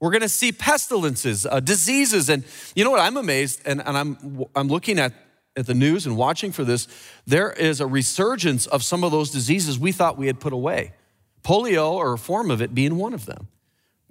we're 0.00 0.10
going 0.10 0.22
to 0.22 0.28
see 0.28 0.50
pestilences, 0.50 1.46
uh, 1.46 1.60
diseases. 1.60 2.28
And 2.28 2.44
you 2.74 2.84
know 2.84 2.90
what? 2.90 3.00
I'm 3.00 3.16
amazed, 3.16 3.60
and, 3.66 3.80
and 3.86 3.96
I'm, 3.96 4.46
I'm 4.56 4.68
looking 4.68 4.98
at 4.98 5.12
at 5.56 5.66
the 5.66 5.74
news 5.74 6.06
and 6.06 6.16
watching 6.16 6.52
for 6.52 6.64
this, 6.64 6.86
there 7.26 7.50
is 7.52 7.80
a 7.80 7.86
resurgence 7.86 8.66
of 8.66 8.82
some 8.82 9.04
of 9.04 9.10
those 9.10 9.30
diseases 9.30 9.78
we 9.78 9.92
thought 9.92 10.16
we 10.16 10.26
had 10.26 10.40
put 10.40 10.52
away. 10.52 10.92
Polio, 11.42 11.92
or 11.92 12.12
a 12.12 12.18
form 12.18 12.50
of 12.50 12.62
it, 12.62 12.74
being 12.74 12.96
one 12.96 13.14
of 13.14 13.26
them. 13.26 13.48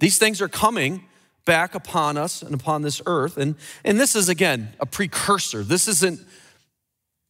These 0.00 0.18
things 0.18 0.40
are 0.40 0.48
coming 0.48 1.04
back 1.44 1.74
upon 1.74 2.16
us 2.16 2.42
and 2.42 2.54
upon 2.54 2.82
this 2.82 3.00
earth. 3.06 3.36
And, 3.36 3.56
and 3.84 3.98
this 3.98 4.14
is, 4.14 4.28
again, 4.28 4.74
a 4.80 4.86
precursor. 4.86 5.62
This 5.62 5.88
isn't 5.88 6.20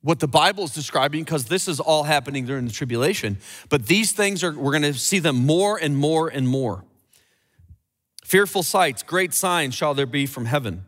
what 0.03 0.19
the 0.19 0.29
Bible 0.29 0.65
is 0.65 0.73
describing 0.73 1.23
because 1.25 1.45
this 1.45 1.69
is 1.69 1.79
all 1.79 2.05
happening 2.05 2.47
during 2.47 2.67
the 2.67 2.73
tribulation. 2.73 3.39
But 3.69 3.87
these 3.87 4.13
things 4.13 4.43
are, 4.43 4.53
we're 4.53 4.73
going 4.73 4.83
to 4.83 4.95
see 4.95 5.19
them 5.19 5.37
more 5.47 5.77
and 5.77 5.97
more 5.97 6.29
and 6.29 6.49
more. 6.49 6.85
Fearful 8.31 8.63
sights, 8.63 9.03
great 9.03 9.35
signs 9.35 9.75
shall 9.75 9.93
there 9.93 10.07
be 10.07 10.25
from 10.25 10.45
heaven. 10.45 10.85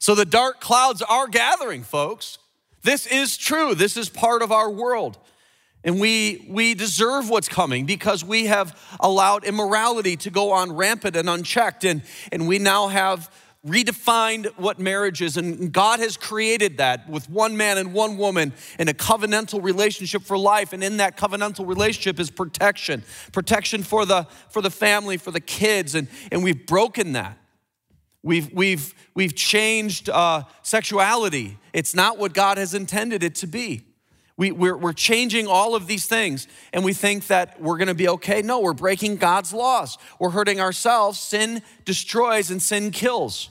So 0.00 0.16
the 0.16 0.24
dark 0.24 0.60
clouds 0.60 1.00
are 1.00 1.28
gathering, 1.28 1.84
folks. 1.84 2.38
This 2.82 3.06
is 3.06 3.36
true. 3.36 3.76
This 3.76 3.96
is 3.96 4.08
part 4.08 4.42
of 4.42 4.50
our 4.50 4.68
world. 4.68 5.16
And 5.84 6.00
we, 6.00 6.44
we 6.48 6.74
deserve 6.74 7.30
what's 7.30 7.48
coming 7.48 7.86
because 7.86 8.24
we 8.24 8.46
have 8.46 8.76
allowed 8.98 9.44
immorality 9.44 10.16
to 10.16 10.30
go 10.30 10.50
on 10.50 10.72
rampant 10.72 11.14
and 11.14 11.30
unchecked. 11.30 11.84
And, 11.84 12.02
and 12.32 12.48
we 12.48 12.58
now 12.58 12.88
have 12.88 13.32
redefined 13.66 14.46
what 14.56 14.78
marriage 14.78 15.20
is. 15.20 15.36
And 15.36 15.72
God 15.72 16.00
has 16.00 16.16
created 16.16 16.78
that 16.78 17.08
with 17.08 17.28
one 17.28 17.56
man 17.56 17.76
and 17.76 17.92
one 17.92 18.16
woman 18.16 18.54
in 18.78 18.88
a 18.88 18.94
covenantal 18.94 19.62
relationship 19.62 20.22
for 20.22 20.38
life. 20.38 20.72
And 20.72 20.82
in 20.82 20.96
that 20.96 21.16
covenantal 21.16 21.66
relationship 21.66 22.18
is 22.18 22.30
protection 22.30 23.02
protection 23.32 23.82
for 23.82 24.06
the, 24.06 24.26
for 24.48 24.62
the 24.62 24.70
family, 24.70 25.16
for 25.16 25.30
the 25.30 25.40
kids. 25.40 25.94
And, 25.94 26.08
and 26.32 26.42
we've 26.42 26.66
broken 26.66 27.12
that. 27.12 27.36
We've, 28.22 28.52
we've, 28.52 28.94
we've 29.14 29.34
changed 29.34 30.10
uh, 30.10 30.44
sexuality. 30.62 31.58
It's 31.72 31.94
not 31.94 32.18
what 32.18 32.34
God 32.34 32.58
has 32.58 32.74
intended 32.74 33.22
it 33.22 33.34
to 33.36 33.46
be. 33.46 33.82
We, 34.40 34.52
we're, 34.52 34.74
we're 34.74 34.94
changing 34.94 35.48
all 35.48 35.74
of 35.74 35.86
these 35.86 36.06
things 36.06 36.48
and 36.72 36.82
we 36.82 36.94
think 36.94 37.26
that 37.26 37.60
we're 37.60 37.76
gonna 37.76 37.92
be 37.92 38.08
okay. 38.08 38.40
No, 38.40 38.60
we're 38.60 38.72
breaking 38.72 39.16
God's 39.16 39.52
laws. 39.52 39.98
We're 40.18 40.30
hurting 40.30 40.62
ourselves. 40.62 41.18
Sin 41.18 41.60
destroys 41.84 42.50
and 42.50 42.62
sin 42.62 42.90
kills. 42.90 43.50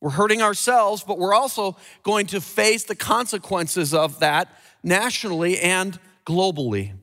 We're 0.00 0.10
hurting 0.10 0.42
ourselves, 0.42 1.04
but 1.06 1.16
we're 1.16 1.32
also 1.32 1.76
going 2.02 2.26
to 2.26 2.40
face 2.40 2.82
the 2.82 2.96
consequences 2.96 3.94
of 3.94 4.18
that 4.18 4.48
nationally 4.82 5.60
and 5.60 5.96
globally. 6.26 6.94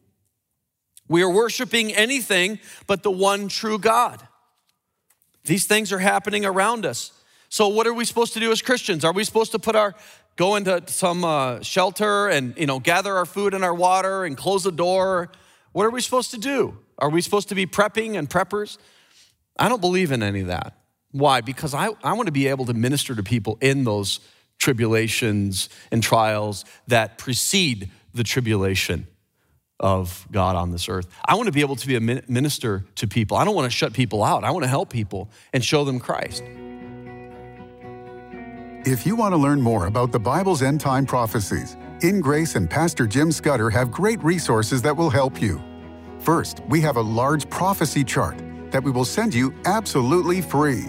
We 1.07 1.23
are 1.23 1.31
worshiping 1.31 1.93
anything 1.93 2.59
but 2.87 3.03
the 3.03 3.11
one 3.11 3.47
true 3.47 3.79
God. 3.79 4.21
These 5.45 5.65
things 5.65 5.93
are 5.93 5.99
happening 5.99 6.43
around 6.43 6.85
us. 6.85 7.13
So, 7.47 7.69
what 7.69 7.87
are 7.87 7.93
we 7.93 8.03
supposed 8.03 8.33
to 8.33 8.41
do 8.41 8.51
as 8.51 8.61
Christians? 8.61 9.05
Are 9.05 9.13
we 9.13 9.23
supposed 9.23 9.53
to 9.53 9.59
put 9.59 9.77
our 9.77 9.95
go 10.35 10.55
into 10.55 10.83
some 10.87 11.23
uh, 11.23 11.61
shelter 11.61 12.27
and 12.27 12.57
you 12.57 12.65
know 12.65 12.79
gather 12.79 13.15
our 13.15 13.25
food 13.25 13.53
and 13.53 13.63
our 13.63 13.73
water 13.73 14.25
and 14.25 14.37
close 14.37 14.63
the 14.63 14.71
door 14.71 15.31
what 15.71 15.85
are 15.85 15.91
we 15.91 16.01
supposed 16.01 16.31
to 16.31 16.37
do 16.37 16.77
are 16.97 17.09
we 17.09 17.21
supposed 17.21 17.49
to 17.49 17.55
be 17.55 17.65
prepping 17.65 18.17
and 18.17 18.29
preppers 18.29 18.77
i 19.57 19.69
don't 19.69 19.81
believe 19.81 20.11
in 20.11 20.21
any 20.23 20.41
of 20.41 20.47
that 20.47 20.73
why 21.11 21.41
because 21.41 21.73
i, 21.73 21.89
I 22.03 22.13
want 22.13 22.27
to 22.27 22.31
be 22.31 22.47
able 22.47 22.65
to 22.65 22.73
minister 22.73 23.15
to 23.15 23.23
people 23.23 23.57
in 23.61 23.83
those 23.83 24.19
tribulations 24.57 25.69
and 25.91 26.01
trials 26.01 26.65
that 26.87 27.17
precede 27.17 27.89
the 28.13 28.23
tribulation 28.23 29.07
of 29.79 30.25
God 30.31 30.55
on 30.55 30.71
this 30.71 30.87
earth. 30.87 31.07
I 31.25 31.35
want 31.35 31.47
to 31.47 31.51
be 31.51 31.61
able 31.61 31.75
to 31.75 31.87
be 31.87 31.95
a 31.95 31.99
minister 31.99 32.85
to 32.95 33.07
people. 33.07 33.37
I 33.37 33.43
don't 33.43 33.55
want 33.55 33.69
to 33.69 33.75
shut 33.75 33.93
people 33.93 34.23
out. 34.23 34.43
I 34.43 34.51
want 34.51 34.63
to 34.63 34.69
help 34.69 34.89
people 34.89 35.29
and 35.53 35.63
show 35.63 35.83
them 35.83 35.99
Christ. 35.99 36.43
If 38.85 39.03
you 39.03 39.15
want 39.15 39.33
to 39.33 39.37
learn 39.37 39.59
more 39.59 39.87
about 39.87 40.11
the 40.11 40.19
Bible's 40.19 40.61
end 40.61 40.79
time 40.79 41.07
prophecies, 41.07 41.75
In 42.01 42.21
Grace 42.21 42.53
and 42.53 42.69
Pastor 42.69 43.07
Jim 43.07 43.31
Scudder 43.31 43.71
have 43.71 43.89
great 43.89 44.23
resources 44.23 44.79
that 44.83 44.95
will 44.95 45.09
help 45.09 45.41
you. 45.41 45.59
First, 46.19 46.61
we 46.69 46.81
have 46.81 46.97
a 46.97 47.01
large 47.01 47.49
prophecy 47.49 48.03
chart 48.03 48.39
that 48.69 48.83
we 48.83 48.91
will 48.91 49.03
send 49.03 49.33
you 49.33 49.51
absolutely 49.65 50.39
free. 50.39 50.83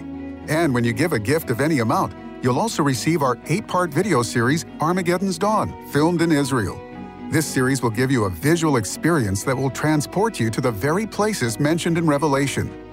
And 0.46 0.74
when 0.74 0.84
you 0.84 0.92
give 0.92 1.14
a 1.14 1.18
gift 1.18 1.48
of 1.48 1.62
any 1.62 1.78
amount, 1.78 2.12
you'll 2.44 2.58
also 2.58 2.82
receive 2.82 3.22
our 3.22 3.38
eight 3.46 3.66
part 3.66 3.94
video 3.94 4.22
series, 4.22 4.66
Armageddon's 4.78 5.38
Dawn, 5.38 5.72
filmed 5.90 6.20
in 6.20 6.32
Israel. 6.32 6.78
This 7.30 7.46
series 7.46 7.80
will 7.80 7.88
give 7.88 8.10
you 8.10 8.24
a 8.24 8.30
visual 8.30 8.76
experience 8.76 9.42
that 9.44 9.56
will 9.56 9.70
transport 9.70 10.38
you 10.38 10.50
to 10.50 10.60
the 10.60 10.70
very 10.70 11.06
places 11.06 11.58
mentioned 11.58 11.96
in 11.96 12.06
Revelation 12.06 12.85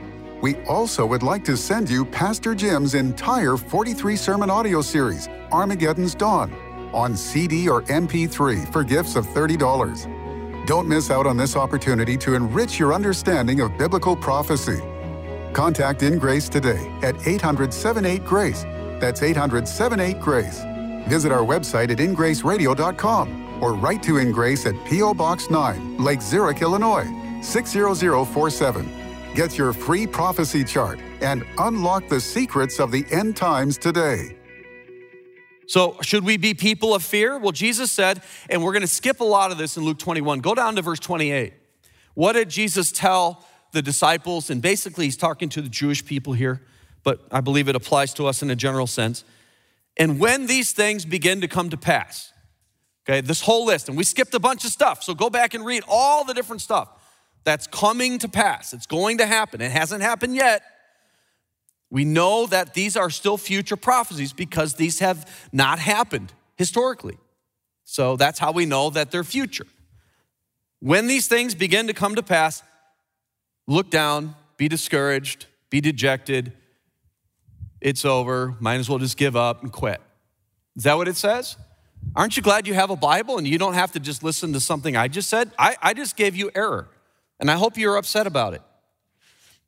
we 0.44 0.58
also 0.66 1.06
would 1.06 1.24
like 1.24 1.46
to 1.46 1.56
send 1.56 1.90
you 1.90 2.04
Pastor 2.04 2.54
Jim's 2.54 2.96
entire 2.96 3.56
43 3.56 4.18
sermon 4.18 4.50
audio 4.50 4.82
series, 4.82 5.30
Armageddon's 5.54 6.14
Dawn, 6.14 6.54
on 6.94 7.16
CD 7.16 7.70
or 7.70 7.84
MP3 7.84 8.70
for 8.74 8.84
gifts 8.84 9.16
of 9.16 9.26
$30. 9.26 10.68
Don't 10.68 10.86
miss 10.86 11.10
out 11.10 11.26
on 11.26 11.38
this 11.38 11.56
opportunity 11.56 12.18
to 12.18 12.36
enrich 12.36 12.78
your 12.78 12.94
understanding 12.94 13.62
of 13.62 13.78
biblical 13.78 14.18
prophecy. 14.18 14.82
Contact 15.54 16.04
In 16.04 16.20
Grace 16.20 16.50
today 16.50 16.92
at 17.04 17.16
800 17.26 17.74
78 17.74 18.26
Grace. 18.26 18.64
That's 19.00 19.24
800 19.24 19.66
78 19.66 20.20
Grace. 20.20 20.60
Visit 21.08 21.32
our 21.32 21.46
website 21.46 21.90
at 21.90 22.00
ingraceradio.com 22.00 23.64
or 23.64 23.76
write 23.76 24.04
to 24.04 24.18
In 24.18 24.34
Grace 24.34 24.66
at 24.66 24.76
P.O. 24.86 25.14
Box 25.14 25.50
9, 25.50 26.00
Lake 26.00 26.22
Zurich, 26.22 26.62
Illinois 26.62 27.08
60047. 27.42 29.03
Get 29.36 29.58
your 29.58 29.74
free 29.74 30.06
prophecy 30.06 30.64
chart 30.64 31.00
and 31.22 31.44
unlock 31.58 32.08
the 32.08 32.22
secrets 32.22 32.80
of 32.80 32.92
the 32.92 33.04
end 33.10 33.36
times 33.36 33.80
today. 33.80 34.38
So, 35.66 35.98
should 36.02 36.24
we 36.24 36.38
be 36.38 36.54
people 36.54 36.94
of 36.94 37.04
fear? 37.04 37.40
Well, 37.40 37.52
Jesus 37.52 37.92
said, 37.92 38.22
and 38.48 38.64
we're 38.64 38.74
going 38.74 38.82
to 38.82 38.88
skip 38.88 39.22
a 39.22 39.24
lot 39.24 39.52
of 39.52 39.58
this 39.58 39.76
in 39.76 39.84
Luke 39.86 39.98
21. 39.98 40.42
Go 40.42 40.54
down 40.54 40.76
to 40.76 40.84
verse 40.84 41.00
28. 41.00 41.54
What 42.14 42.34
did 42.34 42.50
Jesus 42.50 42.92
tell 42.92 43.44
the 43.72 43.82
disciples? 43.82 44.52
And 44.52 44.62
basically, 44.62 45.06
he's 45.06 45.18
talking 45.18 45.50
to 45.50 45.64
the 45.64 45.70
Jewish 45.70 46.06
people 46.06 46.34
here, 46.34 46.62
but 47.04 47.22
I 47.32 47.42
believe 47.42 47.68
it 47.68 47.76
applies 47.76 48.14
to 48.16 48.28
us 48.28 48.44
in 48.44 48.52
a 48.52 48.56
general 48.56 48.86
sense. 48.86 49.24
And 49.98 50.20
when 50.20 50.46
these 50.46 50.74
things 50.74 51.06
begin 51.06 51.42
to 51.42 51.48
come 51.48 51.72
to 51.72 51.78
pass, 51.78 52.34
okay, 53.08 53.22
this 53.22 53.42
whole 53.42 53.66
list, 53.66 53.88
and 53.88 53.98
we 53.98 54.04
skipped 54.04 54.36
a 54.36 54.40
bunch 54.40 54.64
of 54.64 54.72
stuff, 54.72 55.02
so 55.02 55.16
go 55.16 55.32
back 55.32 55.56
and 55.56 55.66
read 55.66 55.84
all 55.88 56.24
the 56.24 56.36
different 56.36 56.62
stuff 56.62 56.90
that's 57.44 57.68
coming 57.68 58.20
to 58.20 58.30
pass. 58.30 58.74
It's 58.74 58.86
going 58.86 59.18
to 59.18 59.26
happen. 59.26 59.62
It 59.62 59.72
hasn't 59.72 60.02
happened 60.02 60.36
yet. 60.36 60.64
We 61.90 62.06
know 62.06 62.48
that 62.48 62.74
these 62.74 62.98
are 62.98 63.10
still 63.10 63.38
future 63.38 63.76
prophecies 63.76 64.34
because 64.34 64.76
these 64.76 65.00
have 65.00 65.30
not 65.52 65.78
happened 65.80 66.34
historically. 66.56 67.18
So 67.84 68.16
that's 68.16 68.40
how 68.40 68.52
we 68.52 68.66
know 68.66 68.90
that 68.90 69.12
they're 69.12 69.24
future. 69.24 69.68
When 70.80 71.08
these 71.08 71.28
things 71.28 71.54
begin 71.54 71.88
to 71.88 71.94
come 71.94 72.16
to 72.16 72.24
pass, 72.24 72.64
look 73.68 73.90
down, 73.90 74.36
be 74.58 74.68
discouraged, 74.68 75.46
be 75.70 75.82
dejected. 75.82 76.54
It's 77.80 78.06
over. 78.06 78.56
Might 78.60 78.80
as 78.80 78.90
well 78.90 79.00
just 79.00 79.18
give 79.18 79.36
up 79.36 79.62
and 79.62 79.72
quit. 79.72 80.02
Is 80.76 80.84
that 80.84 80.98
what 80.98 81.08
it 81.08 81.18
says? 81.18 81.58
Aren't 82.16 82.38
you 82.38 82.44
glad 82.44 82.68
you 82.68 82.74
have 82.74 82.90
a 82.90 82.96
Bible 82.96 83.38
and 83.38 83.48
you 83.48 83.58
don't 83.58 83.76
have 83.76 83.92
to 83.94 84.00
just 84.00 84.24
listen 84.24 84.54
to 84.54 84.60
something 84.60 84.96
I 84.96 85.08
just 85.08 85.30
said? 85.30 85.52
I, 85.58 85.76
I 85.82 85.94
just 85.94 86.16
gave 86.16 86.36
you 86.36 86.50
error. 86.56 86.88
And 87.44 87.52
I 87.52 87.56
hope 87.56 87.78
you're 87.78 87.98
upset 87.98 88.26
about 88.26 88.54
it. 88.54 88.62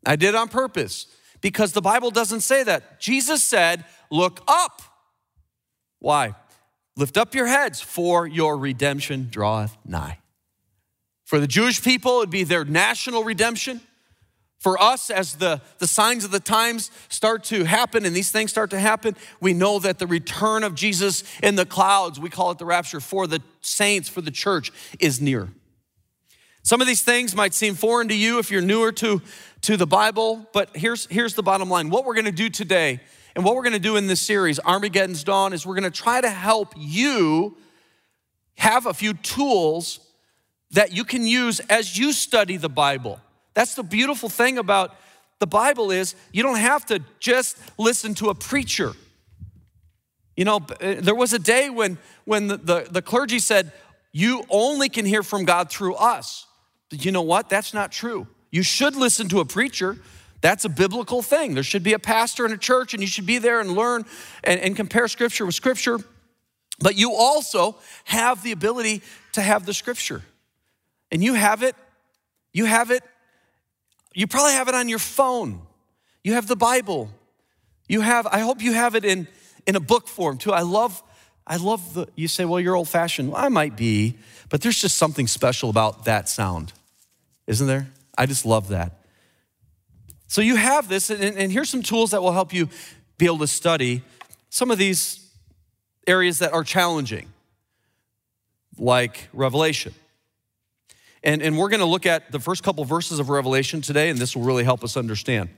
I 0.05 0.15
did 0.15 0.34
on 0.34 0.48
purpose 0.48 1.08
because 1.41 1.74
the 1.74 1.82
Bible 1.82 2.10
doesn't 2.10 2.39
say 2.39 2.63
that. 2.63 3.01
Jesus 3.01 3.44
said, 3.44 3.84
Look 4.10 4.39
up. 4.48 4.82
Why? 6.00 6.36
Lift 6.96 7.17
up 7.17 7.36
your 7.36 7.48
heads, 7.48 7.82
for 7.82 8.27
your 8.27 8.58
redemption 8.58 9.27
draweth 9.29 9.75
nigh. 9.86 10.20
For 11.25 11.38
the 11.38 11.48
Jewish 11.48 11.84
people, 11.84 12.20
it'd 12.20 12.29
be 12.29 12.46
their 12.46 12.63
national 12.63 13.25
redemption. 13.25 13.82
For 14.58 14.82
us, 14.82 15.10
as 15.10 15.34
the, 15.34 15.60
the 15.79 15.88
signs 15.88 16.24
of 16.24 16.32
the 16.32 16.39
times 16.39 16.91
start 17.10 17.44
to 17.46 17.65
happen 17.65 18.05
and 18.05 18.15
these 18.15 18.32
things 18.32 18.51
start 18.51 18.70
to 18.70 18.79
happen, 18.79 19.17
we 19.41 19.53
know 19.53 19.79
that 19.79 20.00
the 20.00 20.08
return 20.08 20.63
of 20.63 20.75
Jesus 20.75 21.25
in 21.44 21.55
the 21.55 21.65
clouds, 21.65 22.22
we 22.22 22.29
call 22.29 22.51
it 22.51 22.58
the 22.58 22.65
rapture, 22.65 23.01
for 23.01 23.27
the 23.27 23.41
saints, 23.60 24.08
for 24.08 24.22
the 24.22 24.32
church, 24.32 24.72
is 24.98 25.20
near. 25.20 25.50
Some 26.66 26.82
of 26.82 26.88
these 26.88 27.04
things 27.04 27.36
might 27.36 27.54
seem 27.54 27.76
foreign 27.76 28.08
to 28.08 28.16
you 28.16 28.40
if 28.40 28.50
you're 28.50 28.60
newer 28.60 28.92
to, 28.94 29.22
to 29.62 29.78
the 29.78 29.86
Bible, 29.86 30.50
but 30.52 30.76
here's, 30.76 31.06
here's 31.12 31.36
the 31.36 31.44
bottom 31.44 31.70
line. 31.70 31.92
What 31.92 32.06
we're 32.06 32.16
gonna 32.16 32.32
do 32.32 32.50
today 32.50 33.02
and 33.36 33.46
what 33.46 33.56
we're 33.56 33.62
gonna 33.62 33.78
do 33.78 33.98
in 33.98 34.08
this 34.08 34.20
series, 34.20 34.60
Armageddon's 34.60 35.24
Dawn, 35.24 35.54
is 35.54 35.64
we're 35.64 35.76
gonna 35.76 35.92
try 35.92 36.22
to 36.22 36.30
help 36.30 36.74
you 36.76 37.56
have 38.58 38.88
a 38.88 38.96
few 38.96 39.14
tools 39.14 40.00
that 40.72 40.92
you 40.92 41.04
can 41.04 41.28
use 41.28 41.60
as 41.60 42.00
you 42.00 42.12
study 42.12 42.58
the 42.58 42.68
Bible. 42.68 43.20
That's 43.54 43.76
the 43.76 43.84
beautiful 43.84 44.28
thing 44.28 44.58
about 44.58 44.96
the 45.38 45.46
Bible 45.46 45.92
is 45.92 46.16
you 46.32 46.42
don't 46.42 46.58
have 46.58 46.84
to 46.88 47.00
just 47.20 47.60
listen 47.78 48.16
to 48.16 48.30
a 48.30 48.34
preacher. 48.34 48.94
You 50.36 50.46
know, 50.46 50.66
uh, 50.82 50.96
there 50.98 51.14
was 51.14 51.32
a 51.32 51.40
day 51.40 51.70
when, 51.70 52.00
when 52.24 52.48
the, 52.48 52.58
the, 52.58 52.88
the 52.90 53.02
clergy 53.04 53.38
said, 53.38 53.72
you 54.12 54.44
only 54.50 54.90
can 54.90 55.06
hear 55.06 55.22
from 55.22 55.46
God 55.46 55.70
through 55.70 55.94
us 55.94 56.45
you 56.92 57.12
know 57.12 57.22
what? 57.22 57.50
That's 57.50 57.74
not 57.74 57.92
true. 57.92 58.27
You 58.51 58.63
should 58.63 58.96
listen 58.96 59.27
to 59.30 59.39
a 59.39 59.46
preacher. 59.46 59.98
That's 60.42 60.65
a 60.65 60.70
biblical 60.70 61.22
thing. 61.22 61.56
There 61.56 61.63
should 61.63 61.84
be 61.84 61.94
a 61.94 62.00
pastor 62.00 62.46
in 62.46 62.51
a 62.51 62.58
church, 62.58 62.94
and 62.94 63.01
you 63.01 63.08
should 63.08 63.25
be 63.25 63.38
there 63.38 63.60
and 63.60 63.72
learn 63.72 64.06
and, 64.44 64.60
and 64.60 64.75
compare 64.75 65.08
scripture 65.08 65.46
with 65.46 65.56
scripture. 65.56 66.00
But 66.80 66.96
you 66.98 67.13
also 67.13 67.77
have 68.06 68.44
the 68.44 68.51
ability 68.51 69.01
to 69.34 69.42
have 69.42 69.65
the 69.65 69.74
scripture. 69.74 70.22
And 71.12 71.24
you 71.24 71.34
have 71.34 71.63
it, 71.63 71.75
you 72.54 72.65
have 72.65 72.92
it, 72.92 73.04
you 74.13 74.27
probably 74.27 74.54
have 74.54 74.68
it 74.68 74.75
on 74.75 74.89
your 74.89 75.00
phone. 75.00 75.62
You 76.24 76.34
have 76.34 76.48
the 76.48 76.56
Bible. 76.56 77.10
You 77.88 78.01
have, 78.01 78.25
I 78.27 78.39
hope 78.39 78.62
you 78.62 78.74
have 78.74 78.96
it 78.96 79.06
in, 79.06 79.27
in 79.68 79.75
a 79.75 79.80
book 79.80 80.08
form 80.08 80.38
too. 80.38 80.51
I 80.51 80.62
love, 80.62 81.04
I 81.46 81.58
love 81.58 81.94
the, 81.94 82.08
you 82.15 82.27
say, 82.27 82.46
well, 82.46 82.60
you're 82.60 82.75
old 82.75 82.89
fashioned. 82.89 83.32
Well, 83.32 83.44
I 83.44 83.50
might 83.50 83.77
be, 83.77 84.18
but 84.50 84.62
there's 84.62 84.80
just 84.80 84.98
something 84.98 85.27
special 85.27 85.70
about 85.70 86.06
that 86.06 86.27
sound, 86.27 86.74
isn't 87.48 87.68
there? 87.68 87.88
I 88.18 88.25
just 88.25 88.46
love 88.46 88.70
that. 88.70 88.94
So 90.28 90.42
you 90.42 90.56
have 90.56 90.88
this, 90.88 91.10
and, 91.10 91.38
and 91.38 91.52
here's 91.52 91.70
some 91.70 91.84
tools 91.84 92.12
that 92.12 92.22
will 92.22 92.32
help 92.32 92.54
you 92.54 92.70
be 93.18 93.25
able 93.25 93.40
to 93.40 93.48
study 93.48 94.04
some 94.50 94.72
of 94.72 94.78
these 94.78 95.30
areas 96.08 96.40
that 96.40 96.54
are 96.54 96.64
challenging, 96.64 97.28
like 98.78 99.30
Revelation. 99.34 99.94
And, 101.24 101.42
and 101.42 101.58
we're 101.58 101.70
going 101.70 101.80
to 101.80 101.86
look 101.86 102.06
at 102.06 102.32
the 102.32 102.40
first 102.40 102.64
couple 102.64 102.84
verses 102.86 103.20
of 103.20 103.30
Revelation 103.30 103.82
today, 103.82 104.10
and 104.10 104.20
this 104.20 104.36
will 104.36 104.44
really 104.44 104.64
help 104.64 104.84
us 104.84 104.96
understand. 104.98 105.50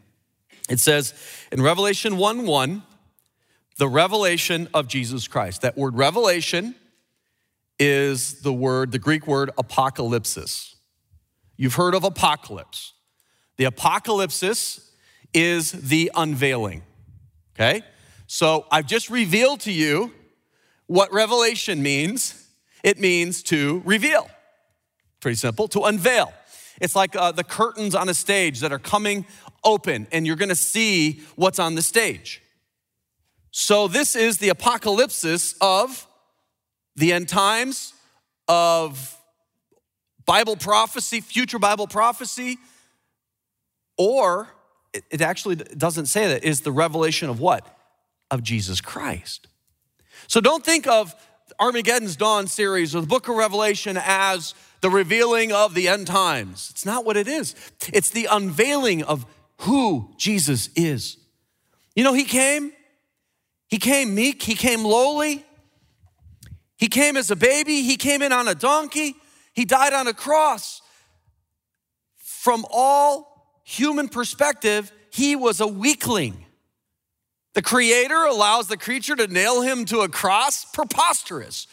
It 0.69 0.79
says 0.79 1.13
in 1.51 1.61
Revelation 1.61 2.17
1 2.17 2.45
1, 2.45 2.83
the 3.77 3.87
revelation 3.87 4.67
of 4.73 4.87
Jesus 4.87 5.27
Christ. 5.27 5.61
That 5.61 5.77
word 5.77 5.95
revelation 5.95 6.75
is 7.79 8.41
the 8.41 8.51
word, 8.51 8.91
the 8.91 8.99
Greek 8.99 9.27
word 9.27 9.51
apocalypsis. 9.57 10.75
You've 11.57 11.73
heard 11.73 11.95
of 11.95 12.03
apocalypse. 12.03 12.93
The 13.57 13.65
apocalypsis 13.65 14.87
is 15.33 15.71
the 15.71 16.11
unveiling. 16.15 16.83
Okay? 17.55 17.81
So 18.27 18.65
I've 18.71 18.87
just 18.87 19.09
revealed 19.09 19.61
to 19.61 19.71
you 19.71 20.13
what 20.85 21.11
revelation 21.11 21.81
means. 21.81 22.47
It 22.83 22.99
means 22.99 23.41
to 23.43 23.81
reveal. 23.83 24.29
Pretty 25.19 25.35
simple, 25.35 25.67
to 25.69 25.81
unveil. 25.81 26.31
It's 26.79 26.95
like 26.95 27.15
uh, 27.15 27.31
the 27.31 27.43
curtains 27.43 27.95
on 27.95 28.07
a 28.07 28.13
stage 28.13 28.59
that 28.59 28.71
are 28.71 28.79
coming 28.79 29.25
open, 29.63 30.07
and 30.11 30.27
you're 30.27 30.35
gonna 30.35 30.55
see 30.55 31.21
what's 31.35 31.59
on 31.59 31.75
the 31.75 31.81
stage. 31.81 32.41
So, 33.51 33.87
this 33.87 34.15
is 34.15 34.37
the 34.37 34.49
apocalypsis 34.49 35.55
of 35.59 36.07
the 36.95 37.13
end 37.13 37.27
times, 37.27 37.93
of 38.47 39.17
Bible 40.27 40.57
prophecy, 40.57 41.21
future 41.21 41.57
Bible 41.57 41.87
prophecy, 41.87 42.59
or 43.97 44.49
it 45.09 45.21
actually 45.21 45.55
doesn't 45.55 46.05
say 46.07 46.27
that, 46.27 46.43
is 46.43 46.61
the 46.61 46.71
revelation 46.71 47.29
of 47.29 47.39
what? 47.39 47.65
Of 48.29 48.43
Jesus 48.43 48.81
Christ. 48.81 49.47
So 50.27 50.41
don't 50.41 50.63
think 50.63 50.85
of 50.85 51.15
Armageddon's 51.59 52.15
Dawn 52.15 52.47
series 52.47 52.95
or 52.95 53.01
the 53.01 53.07
book 53.07 53.29
of 53.29 53.35
Revelation 53.35 53.97
as 53.99 54.53
the 54.81 54.89
revealing 54.89 55.51
of 55.51 55.73
the 55.73 55.87
end 55.87 56.07
times. 56.07 56.69
It's 56.71 56.85
not 56.85 57.05
what 57.05 57.17
it 57.17 57.27
is, 57.27 57.55
it's 57.93 58.09
the 58.09 58.27
unveiling 58.29 59.03
of 59.03 59.25
who 59.61 60.13
Jesus 60.17 60.69
is. 60.75 61.17
You 61.95 62.03
know, 62.03 62.13
He 62.13 62.25
came, 62.25 62.73
He 63.69 63.77
came 63.77 64.13
meek, 64.13 64.43
He 64.43 64.55
came 64.55 64.83
lowly, 64.83 65.45
He 66.77 66.89
came 66.89 67.15
as 67.15 67.31
a 67.31 67.35
baby, 67.35 67.81
He 67.81 67.95
came 67.95 68.21
in 68.21 68.33
on 68.33 68.47
a 68.47 68.55
donkey, 68.55 69.15
He 69.57 69.65
died 69.65 69.91
on 69.91 70.05
a 70.05 70.13
cross. 70.13 70.83
From 72.15 72.63
all 72.69 73.59
human 73.63 74.07
perspective, 74.07 74.91
He 75.11 75.35
was 75.35 75.59
a 75.59 75.67
weakling. 75.67 76.45
The 77.55 77.63
creator 77.63 78.23
allows 78.23 78.67
the 78.67 78.77
creature 78.77 79.15
to 79.15 79.25
nail 79.25 79.63
him 79.63 79.85
to 79.85 80.01
a 80.01 80.09
cross? 80.09 80.63
Preposterous. 80.63 81.65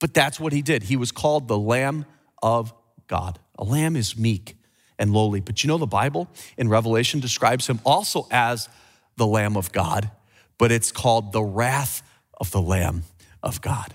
But 0.00 0.14
that's 0.14 0.40
what 0.40 0.52
he 0.52 0.62
did. 0.62 0.82
He 0.82 0.96
was 0.96 1.12
called 1.12 1.46
the 1.46 1.56
Lamb 1.56 2.06
of 2.42 2.74
God. 3.06 3.38
A 3.56 3.62
lamb 3.62 3.94
is 3.94 4.18
meek 4.18 4.56
and 4.98 5.12
lowly. 5.12 5.38
But 5.38 5.62
you 5.62 5.68
know, 5.68 5.78
the 5.78 5.86
Bible 5.86 6.28
in 6.56 6.68
Revelation 6.68 7.20
describes 7.20 7.68
him 7.68 7.78
also 7.84 8.26
as 8.32 8.68
the 9.16 9.28
Lamb 9.28 9.56
of 9.56 9.70
God, 9.70 10.10
but 10.58 10.72
it's 10.72 10.90
called 10.90 11.30
the 11.30 11.44
wrath 11.44 12.02
of 12.40 12.50
the 12.50 12.60
Lamb 12.60 13.04
of 13.44 13.60
God. 13.60 13.94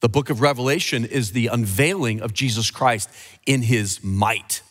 The 0.00 0.08
book 0.08 0.30
of 0.30 0.40
Revelation 0.40 1.04
is 1.04 1.32
the 1.32 1.48
unveiling 1.48 2.22
of 2.22 2.32
Jesus 2.32 2.70
Christ 2.70 3.10
in 3.46 3.62
his 3.62 4.02
might 4.02 4.62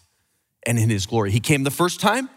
and 0.66 0.80
in 0.80 0.90
his 0.90 1.06
glory. 1.06 1.32
He 1.32 1.40
came 1.40 1.64
the 1.64 1.72
first 1.72 2.00
time. 2.00 2.30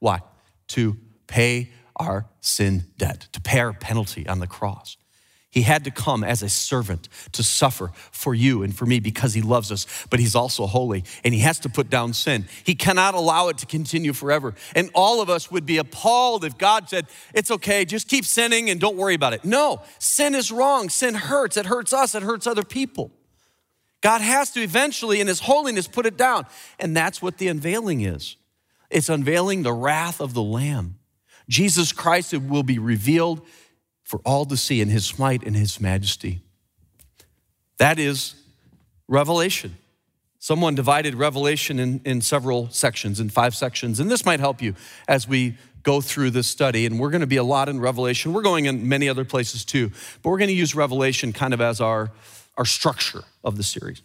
Why? 0.00 0.20
To 0.68 0.96
pay 1.26 1.70
our 1.96 2.26
sin 2.40 2.86
debt, 2.98 3.28
to 3.32 3.40
pay 3.40 3.60
our 3.60 3.72
penalty 3.72 4.26
on 4.26 4.40
the 4.40 4.46
cross. 4.46 4.96
He 5.50 5.62
had 5.62 5.82
to 5.84 5.90
come 5.90 6.22
as 6.22 6.42
a 6.42 6.48
servant 6.48 7.08
to 7.32 7.42
suffer 7.42 7.90
for 8.12 8.34
you 8.34 8.62
and 8.62 8.74
for 8.74 8.86
me 8.86 9.00
because 9.00 9.34
he 9.34 9.42
loves 9.42 9.72
us, 9.72 9.84
but 10.08 10.20
he's 10.20 10.36
also 10.36 10.64
holy 10.66 11.02
and 11.24 11.34
he 11.34 11.40
has 11.40 11.58
to 11.60 11.68
put 11.68 11.90
down 11.90 12.12
sin. 12.12 12.46
He 12.62 12.76
cannot 12.76 13.14
allow 13.14 13.48
it 13.48 13.58
to 13.58 13.66
continue 13.66 14.12
forever. 14.12 14.54
And 14.76 14.90
all 14.94 15.20
of 15.20 15.28
us 15.28 15.50
would 15.50 15.66
be 15.66 15.78
appalled 15.78 16.44
if 16.44 16.56
God 16.56 16.88
said, 16.88 17.06
It's 17.34 17.50
okay, 17.50 17.84
just 17.84 18.06
keep 18.06 18.24
sinning 18.24 18.70
and 18.70 18.80
don't 18.80 18.96
worry 18.96 19.14
about 19.14 19.32
it. 19.32 19.44
No, 19.44 19.82
sin 19.98 20.36
is 20.36 20.52
wrong. 20.52 20.88
Sin 20.88 21.14
hurts. 21.14 21.56
It 21.56 21.66
hurts 21.66 21.92
us, 21.92 22.14
it 22.14 22.22
hurts 22.22 22.46
other 22.46 22.64
people. 22.64 23.10
God 24.00 24.20
has 24.20 24.50
to 24.52 24.60
eventually, 24.62 25.20
in 25.20 25.26
his 25.26 25.40
holiness, 25.40 25.86
put 25.86 26.06
it 26.06 26.16
down. 26.16 26.46
And 26.78 26.96
that's 26.96 27.20
what 27.20 27.38
the 27.38 27.48
unveiling 27.48 28.02
is 28.02 28.36
it's 28.88 29.08
unveiling 29.08 29.62
the 29.62 29.72
wrath 29.72 30.20
of 30.20 30.34
the 30.34 30.42
Lamb. 30.42 30.96
Jesus 31.48 31.92
Christ 31.92 32.32
will 32.32 32.62
be 32.62 32.78
revealed 32.78 33.44
for 34.10 34.20
all 34.24 34.44
to 34.44 34.56
see 34.56 34.80
in 34.80 34.88
his 34.88 35.20
might 35.20 35.44
and 35.44 35.54
his 35.54 35.80
majesty. 35.80 36.40
That 37.78 37.96
is 37.96 38.34
Revelation. 39.06 39.76
Someone 40.40 40.74
divided 40.74 41.14
Revelation 41.14 41.78
in, 41.78 42.00
in 42.04 42.20
several 42.20 42.68
sections, 42.70 43.20
in 43.20 43.30
five 43.30 43.54
sections, 43.54 44.00
and 44.00 44.10
this 44.10 44.24
might 44.24 44.40
help 44.40 44.60
you 44.60 44.74
as 45.06 45.28
we 45.28 45.54
go 45.84 46.00
through 46.00 46.30
this 46.30 46.48
study. 46.48 46.86
And 46.86 46.98
we're 46.98 47.10
going 47.10 47.20
to 47.20 47.28
be 47.28 47.36
a 47.36 47.44
lot 47.44 47.68
in 47.68 47.78
Revelation. 47.78 48.32
We're 48.32 48.42
going 48.42 48.64
in 48.64 48.88
many 48.88 49.08
other 49.08 49.24
places 49.24 49.64
too, 49.64 49.92
but 50.22 50.30
we're 50.30 50.38
going 50.38 50.48
to 50.48 50.54
use 50.54 50.74
Revelation 50.74 51.32
kind 51.32 51.54
of 51.54 51.60
as 51.60 51.80
our, 51.80 52.10
our 52.56 52.64
structure 52.64 53.22
of 53.44 53.56
the 53.56 53.62
series. 53.62 54.02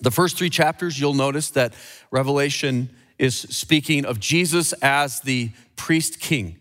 The 0.00 0.10
first 0.10 0.38
three 0.38 0.48
chapters, 0.48 0.98
you'll 0.98 1.12
notice 1.12 1.50
that 1.50 1.74
Revelation 2.10 2.88
is 3.18 3.36
speaking 3.36 4.06
of 4.06 4.20
Jesus 4.20 4.72
as 4.80 5.20
the 5.20 5.50
priest 5.76 6.18
king, 6.18 6.56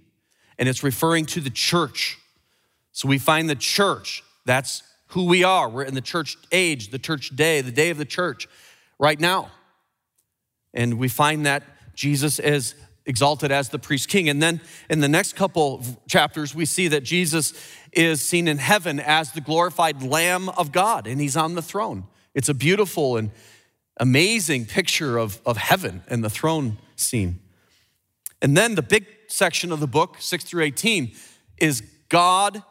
and 0.60 0.68
it's 0.68 0.84
referring 0.84 1.26
to 1.28 1.40
the 1.40 1.50
church. 1.50 2.18
So 2.98 3.08
we 3.08 3.20
find 3.20 3.48
the 3.48 3.54
church, 3.54 4.24
that's 4.44 4.82
who 5.10 5.26
we 5.26 5.44
are. 5.44 5.70
We're 5.70 5.84
in 5.84 5.94
the 5.94 6.02
church 6.02 6.36
age, 6.52 6.90
the 6.90 6.98
church 6.98 7.30
day, 7.36 7.62
the 7.62 7.72
day 7.72 7.92
of 7.92 8.00
the 8.00 8.06
church 8.06 8.48
right 8.98 9.20
now. 9.20 9.52
And 10.74 10.98
we 10.98 11.08
find 11.08 11.46
that 11.46 11.62
Jesus 11.94 12.40
is 12.40 12.74
exalted 13.06 13.52
as 13.52 13.70
the 13.70 13.78
priest 13.78 14.10
king. 14.10 14.30
And 14.30 14.42
then 14.42 14.62
in 14.90 15.00
the 15.00 15.08
next 15.08 15.36
couple 15.36 15.86
chapters, 16.08 16.56
we 16.56 16.66
see 16.66 16.88
that 16.88 17.04
Jesus 17.04 17.54
is 17.92 18.20
seen 18.20 18.48
in 18.48 18.58
heaven 18.58 19.00
as 19.00 19.32
the 19.32 19.42
glorified 19.42 20.02
Lamb 20.02 20.50
of 20.50 20.72
God, 20.72 21.06
and 21.06 21.22
he's 21.22 21.38
on 21.38 21.54
the 21.54 21.62
throne. 21.62 22.06
It's 22.34 22.50
a 22.50 22.56
beautiful 22.56 23.16
and 23.16 23.30
amazing 23.98 24.66
picture 24.66 25.20
of, 25.20 25.40
of 25.46 25.58
heaven 25.58 26.02
and 26.08 26.24
the 26.24 26.32
throne 26.32 26.80
scene. 26.96 27.42
And 28.42 28.58
then 28.58 28.74
the 28.74 28.82
big 28.82 29.06
section 29.28 29.72
of 29.72 29.82
the 29.82 29.88
book, 29.88 30.18
6 30.20 30.44
through 30.46 30.64
18, 30.64 31.12
is 31.60 31.84
God 32.10 32.64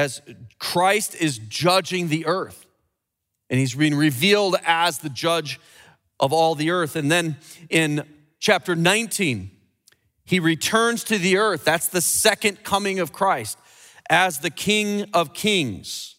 as 0.00 0.22
Christ 0.58 1.14
is 1.14 1.38
judging 1.38 2.08
the 2.08 2.24
earth. 2.26 2.66
And 3.50 3.60
he's 3.60 3.74
being 3.74 3.94
revealed 3.94 4.56
as 4.64 4.98
the 4.98 5.10
judge 5.10 5.60
of 6.18 6.32
all 6.32 6.54
the 6.54 6.70
earth. 6.70 6.96
And 6.96 7.10
then 7.10 7.36
in 7.68 8.08
chapter 8.38 8.74
19, 8.74 9.50
he 10.24 10.40
returns 10.40 11.04
to 11.04 11.18
the 11.18 11.36
earth. 11.36 11.64
That's 11.64 11.88
the 11.88 12.00
second 12.00 12.64
coming 12.64 12.98
of 12.98 13.12
Christ 13.12 13.58
as 14.08 14.38
the 14.38 14.50
King 14.50 15.06
of 15.12 15.34
Kings. 15.34 16.16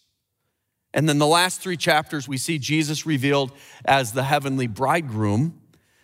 And 0.94 1.10
then 1.10 1.18
the 1.18 1.28
last 1.28 1.62
three 1.62 1.78
chapters, 1.78 2.28
we 2.28 2.38
see 2.38 2.60
Jesus 2.60 3.06
revealed 3.06 3.52
as 3.86 4.12
the 4.12 4.24
heavenly 4.24 4.68
bridegroom 4.68 5.60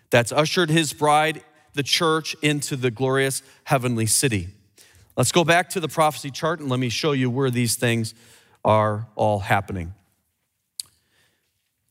that's 0.10 0.32
ushered 0.32 0.72
his 0.72 0.94
bride, 0.94 1.44
the 1.74 1.84
church, 1.84 2.36
into 2.42 2.76
the 2.76 2.90
glorious 2.90 3.44
heavenly 3.66 4.06
city. 4.08 4.57
Let's 5.18 5.32
go 5.32 5.44
back 5.44 5.70
to 5.72 5.80
the 5.80 5.88
prophecy 5.88 6.30
chart 6.30 6.60
and 6.60 6.70
let 6.70 6.80
me 6.80 6.90
show 6.90 7.12
you 7.12 7.32
where 7.32 7.50
these 7.50 7.76
things 7.76 8.14
are 8.64 9.08
all 9.16 9.40
happening. 9.40 9.96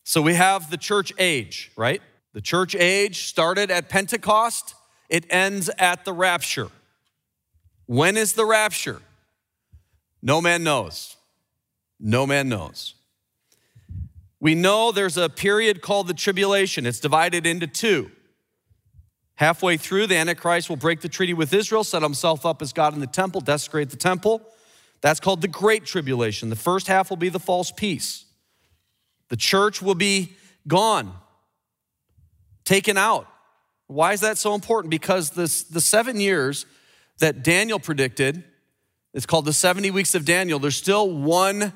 So 0.05 0.23
we 0.23 0.35
have 0.35 0.71
the 0.71 0.77
church 0.77 1.13
age, 1.19 1.73
right? 1.77 2.01
The 2.35 2.41
church 2.41 2.77
age 2.77 3.25
started 3.25 3.73
at 3.73 3.89
Pentecost, 3.89 4.77
it 5.09 5.27
ends 5.29 5.69
at 5.77 6.05
the 6.05 6.13
rapture. 6.13 6.69
When 7.87 8.17
is 8.17 8.35
the 8.35 8.45
rapture? 8.45 9.03
No 10.23 10.41
man 10.41 10.63
knows. 10.63 11.17
No 11.99 12.27
man 12.27 12.49
knows. 12.49 12.95
We 14.39 14.55
know 14.55 14.93
there's 14.93 15.17
a 15.17 15.29
period 15.29 15.83
called 15.83 16.07
the 16.07 16.15
tribulation. 16.15 16.87
It's 16.87 17.01
divided 17.01 17.45
into 17.45 17.67
two. 17.67 18.13
Halfway 19.37 19.77
through, 19.77 20.07
the 20.07 20.17
Antichrist 20.17 20.69
will 20.69 20.77
break 20.77 21.03
the 21.03 21.09
treaty 21.09 21.35
with 21.35 21.53
Israel, 21.53 21.85
set 21.85 22.03
himself 22.03 22.47
up 22.47 22.63
as 22.63 22.73
God 22.73 22.95
in 22.95 23.01
the 23.01 23.07
temple, 23.07 23.41
desecrate 23.43 23.91
the 23.91 23.97
temple. 23.97 24.43
That's 25.03 25.21
called 25.21 25.43
the 25.43 25.49
Great 25.49 25.85
Tribulation. 25.85 26.49
The 26.49 26.57
first 26.57 26.87
half 26.87 27.11
will 27.11 27.19
be 27.19 27.29
the 27.29 27.39
false 27.39 27.71
peace. 27.71 28.25
The 29.29 29.37
church 29.37 29.83
will 29.83 29.95
be 29.95 30.33
gone, 30.67 31.13
taken 32.65 32.97
out. 32.97 33.29
Why 33.89 34.15
is 34.15 34.21
that 34.21 34.39
so 34.39 34.55
important? 34.55 34.91
Because 34.91 35.31
this, 35.31 35.63
the 35.65 35.81
seven 35.81 36.19
years 36.19 36.65
that 37.19 37.43
Daniel 37.45 37.79
predicted, 37.79 38.43
it's 39.13 39.27
called 39.27 39.45
the 39.45 39.53
70 39.53 39.91
weeks 39.91 40.15
of 40.15 40.25
Daniel, 40.25 40.59
there's 40.59 40.77
still 40.77 41.11
one 41.11 41.73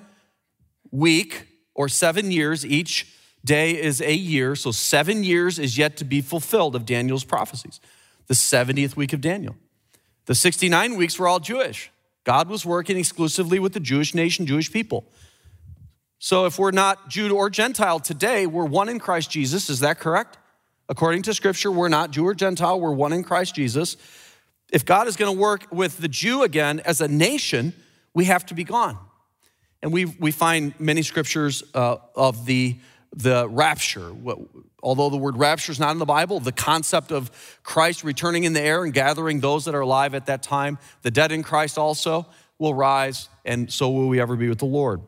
week 0.91 1.47
or 1.75 1.89
seven 1.89 2.31
years. 2.31 2.65
Each 2.65 3.07
day 3.45 3.81
is 3.81 4.01
a 4.01 4.15
year. 4.15 4.55
So 4.55 4.71
seven 4.71 5.25
years 5.25 5.59
is 5.59 5.79
yet 5.79 5.97
to 5.99 6.05
be 6.05 6.21
fulfilled 6.21 6.77
of 6.77 6.87
Daniel's 6.87 7.25
prophecies. 7.25 7.81
The 8.27 8.35
70th 8.35 8.97
week 8.97 9.13
of 9.13 9.21
Daniel. 9.21 9.57
The 10.27 10.35
69 10.35 10.97
weeks 10.97 11.19
were 11.19 11.27
all 11.27 11.41
Jewish. 11.41 11.91
God 12.25 12.49
was 12.49 12.65
working 12.65 12.97
exclusively 12.97 13.59
with 13.59 13.73
the 13.73 13.81
Jewish 13.81 14.15
nation, 14.15 14.47
Jewish 14.47 14.73
people. 14.73 15.11
So 16.19 16.45
if 16.45 16.59
we're 16.59 16.71
not 16.71 17.09
Jew 17.09 17.35
or 17.35 17.49
Gentile 17.49 17.99
today, 17.99 18.47
we're 18.47 18.67
one 18.67 18.89
in 18.89 18.99
Christ 18.99 19.31
Jesus. 19.31 19.71
Is 19.71 19.81
that 19.81 19.99
correct? 19.99 20.37
According 20.89 21.23
to 21.23 21.35
Scripture, 21.35 21.71
we're 21.71 21.89
not 21.89 22.11
Jew 22.11 22.27
or 22.27 22.35
Gentile, 22.35 22.79
we're 22.79 22.93
one 22.93 23.13
in 23.13 23.25
Christ 23.25 23.55
Jesus. 23.55 23.97
If 24.71 24.85
God 24.85 25.09
is 25.09 25.17
going 25.17 25.35
to 25.35 25.41
work 25.41 25.67
with 25.73 25.99
the 25.99 26.09
Jew 26.09 26.43
again 26.43 26.81
as 26.85 27.01
a 27.01 27.09
nation, 27.09 27.73
we 28.13 28.27
have 28.27 28.45
to 28.47 28.55
be 28.55 28.65
gone. 28.65 28.99
And 29.83 29.93
we, 29.93 30.05
we 30.05 30.31
find 30.31 30.79
many 30.79 31.03
scriptures 31.03 31.63
uh, 31.75 31.97
of 32.15 32.45
the, 32.45 32.77
the 33.15 33.49
rapture. 33.49 34.13
Although 34.83 35.11
the 35.11 35.17
word 35.17 35.37
rapture 35.37 35.73
is 35.73 35.81
not 35.81 35.91
in 35.93 35.99
the 35.99 36.07
Bible, 36.07 36.41
the 36.41 36.53
concept 36.53 37.11
of 37.13 37.31
Christ 37.63 38.05
returning 38.05 38.45
in 38.45 38.53
the 38.53 38.61
air 38.61 38.85
and 38.85 38.93
gathering 38.93 39.41
those 39.41 39.65
that 39.65 39.75
are 39.75 39.81
alive 39.81 40.15
at 40.15 40.27
that 40.27 40.43
time, 40.43 40.79
the 41.03 41.11
dead 41.11 41.33
in 41.33 41.43
Christ 41.43 41.77
also 41.77 42.27
will 42.59 42.75
rise, 42.75 43.29
and 43.45 43.73
so 43.73 43.91
will 43.91 44.09
we 44.09 44.21
ever 44.21 44.37
be 44.37 44.49
with 44.49 44.59
the 44.59 44.67
Lord. 44.67 45.01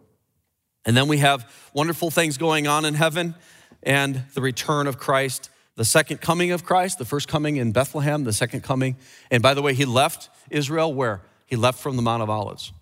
And 0.84 0.96
then 0.96 1.06
we 1.06 1.18
have 1.18 1.50
wonderful 1.74 2.10
things 2.10 2.38
going 2.38 2.66
on 2.66 2.84
in 2.84 2.94
heaven 2.94 3.34
and 3.82 4.24
the 4.34 4.40
return 4.40 4.86
of 4.86 4.98
Christ, 4.98 5.50
the 5.76 5.84
second 5.84 6.20
coming 6.20 6.50
of 6.50 6.64
Christ, 6.64 6.98
the 6.98 7.04
first 7.04 7.28
coming 7.28 7.56
in 7.56 7.72
Bethlehem, 7.72 8.24
the 8.24 8.32
second 8.32 8.62
coming. 8.62 8.96
And 9.30 9.42
by 9.42 9.54
the 9.54 9.62
way, 9.62 9.74
he 9.74 9.84
left 9.84 10.28
Israel 10.50 10.92
where? 10.92 11.22
He 11.46 11.56
left 11.56 11.78
from 11.78 11.96
the 11.96 12.02
Mount 12.02 12.22
of 12.22 12.30
Olives. 12.30 12.72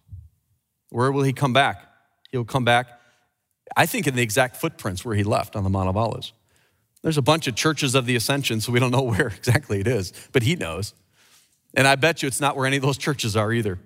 Where 0.90 1.12
will 1.12 1.22
he 1.22 1.32
come 1.32 1.52
back? 1.52 1.84
He'll 2.30 2.44
come 2.44 2.64
back, 2.64 2.99
I 3.76 3.86
think, 3.86 4.06
in 4.06 4.14
the 4.14 4.22
exact 4.22 4.56
footprints 4.56 5.04
where 5.04 5.14
he 5.14 5.24
left 5.24 5.56
on 5.56 5.64
the 5.64 5.70
Mount 5.70 5.88
of 5.88 5.96
Olives. 5.96 6.32
There's 7.02 7.18
a 7.18 7.22
bunch 7.22 7.46
of 7.46 7.54
churches 7.54 7.94
of 7.94 8.06
the 8.06 8.16
ascension, 8.16 8.60
so 8.60 8.72
we 8.72 8.80
don't 8.80 8.90
know 8.90 9.02
where 9.14 9.28
exactly 9.28 9.80
it 9.80 9.86
is, 9.86 10.12
but 10.32 10.42
he 10.42 10.56
knows. 10.56 10.94
And 11.74 11.86
I 11.86 11.94
bet 11.94 12.22
you 12.22 12.26
it's 12.26 12.40
not 12.40 12.56
where 12.56 12.66
any 12.66 12.76
of 12.76 12.82
those 12.82 12.98
churches 12.98 13.36
are 13.36 13.52
either. 13.52 13.78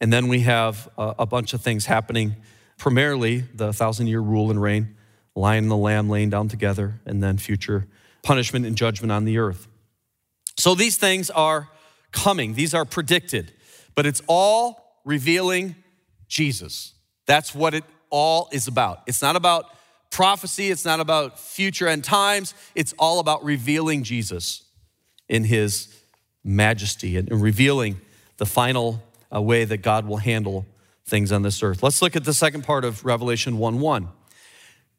And 0.00 0.12
then 0.12 0.28
we 0.28 0.40
have 0.40 0.88
a, 0.98 1.24
bunch 1.24 1.54
of 1.54 1.60
things 1.60 1.86
happening 1.86 2.36
primarily 2.76 3.44
the 3.54 3.72
thousand 3.72 4.08
year 4.08 4.20
rule 4.20 4.50
and 4.50 4.60
reign, 4.60 4.96
lion 5.36 5.64
and 5.64 5.70
the 5.70 5.76
lamb 5.76 6.10
laying 6.10 6.30
down 6.30 6.48
together, 6.48 7.00
and 7.06 7.22
then 7.22 7.38
future 7.38 7.86
punishment 8.22 8.66
and 8.66 8.76
judgment 8.76 9.12
on 9.12 9.24
the 9.24 9.38
earth. 9.38 9.68
So 10.58 10.74
these 10.74 10.96
things 10.96 11.30
are 11.30 11.68
coming, 12.10 12.54
these 12.54 12.74
are 12.74 12.84
predicted, 12.84 13.52
but 13.94 14.06
it's 14.06 14.22
all 14.26 14.98
revealing 15.04 15.76
Jesus. 16.26 16.94
That's 17.26 17.54
what 17.54 17.74
it 17.74 17.84
all 18.14 18.48
is 18.52 18.68
about. 18.68 19.02
It's 19.08 19.20
not 19.20 19.34
about 19.34 19.66
prophecy, 20.12 20.70
it's 20.70 20.84
not 20.84 21.00
about 21.00 21.36
future 21.36 21.88
end 21.88 22.04
times, 22.04 22.54
it's 22.76 22.94
all 22.96 23.18
about 23.18 23.44
revealing 23.44 24.04
Jesus 24.04 24.62
in 25.28 25.42
his 25.42 25.92
majesty 26.44 27.16
and 27.16 27.42
revealing 27.42 28.00
the 28.36 28.46
final 28.46 29.02
uh, 29.34 29.42
way 29.42 29.64
that 29.64 29.78
God 29.78 30.06
will 30.06 30.18
handle 30.18 30.64
things 31.04 31.32
on 31.32 31.42
this 31.42 31.60
earth. 31.60 31.82
Let's 31.82 32.00
look 32.00 32.14
at 32.14 32.22
the 32.22 32.32
second 32.32 32.62
part 32.62 32.84
of 32.84 33.04
Revelation 33.04 33.58
1 33.58 33.80
1, 33.80 34.08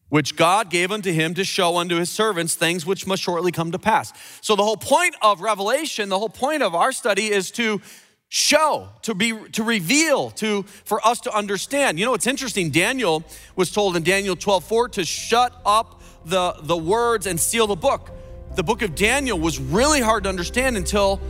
which 0.10 0.36
God 0.36 0.70
gave 0.70 0.92
unto 0.92 1.14
him 1.14 1.34
to 1.36 1.46
show 1.46 1.78
unto 1.78 1.96
his 1.96 2.10
servants 2.10 2.56
things 2.56 2.86
which 2.86 3.08
must 3.08 3.24
shortly 3.24 3.54
come 3.54 3.72
to 3.72 3.80
pass. 3.80 4.12
So, 4.42 4.58
the 4.58 4.64
whole 4.64 4.76
point 4.76 5.16
of 5.22 5.40
Revelation, 5.40 6.10
the 6.10 6.20
whole 6.20 6.28
point 6.28 6.64
of 6.64 6.76
our 6.76 6.92
study 6.92 7.32
is 7.32 7.50
to 7.52 7.80
show 8.30 8.90
to 9.04 9.14
be 9.14 9.34
to 9.52 9.64
reveal 9.64 10.32
to 10.32 10.64
for 10.64 11.06
us 11.06 11.20
to 11.22 11.36
understand. 11.36 12.00
You 12.00 12.06
know 12.06 12.14
it's 12.14 12.28
interesting. 12.28 12.72
Daniel 12.72 13.24
was 13.56 13.72
told 13.72 13.96
in 13.96 14.04
daniel 14.04 14.36
12 14.36 14.64
4 14.64 14.90
to 14.90 15.06
shut 15.06 15.62
up 15.66 16.02
the 16.26 16.56
the 16.62 16.78
words 16.78 17.28
and 17.28 17.40
seal 17.40 17.68
the 17.68 17.76
book. 17.76 18.12
The 18.56 18.64
book 18.64 18.82
of 18.82 18.96
daniel 18.96 19.40
was 19.40 19.60
really 19.60 20.02
hard 20.02 20.24
to 20.24 20.30
understand 20.30 20.78
until 20.78 21.22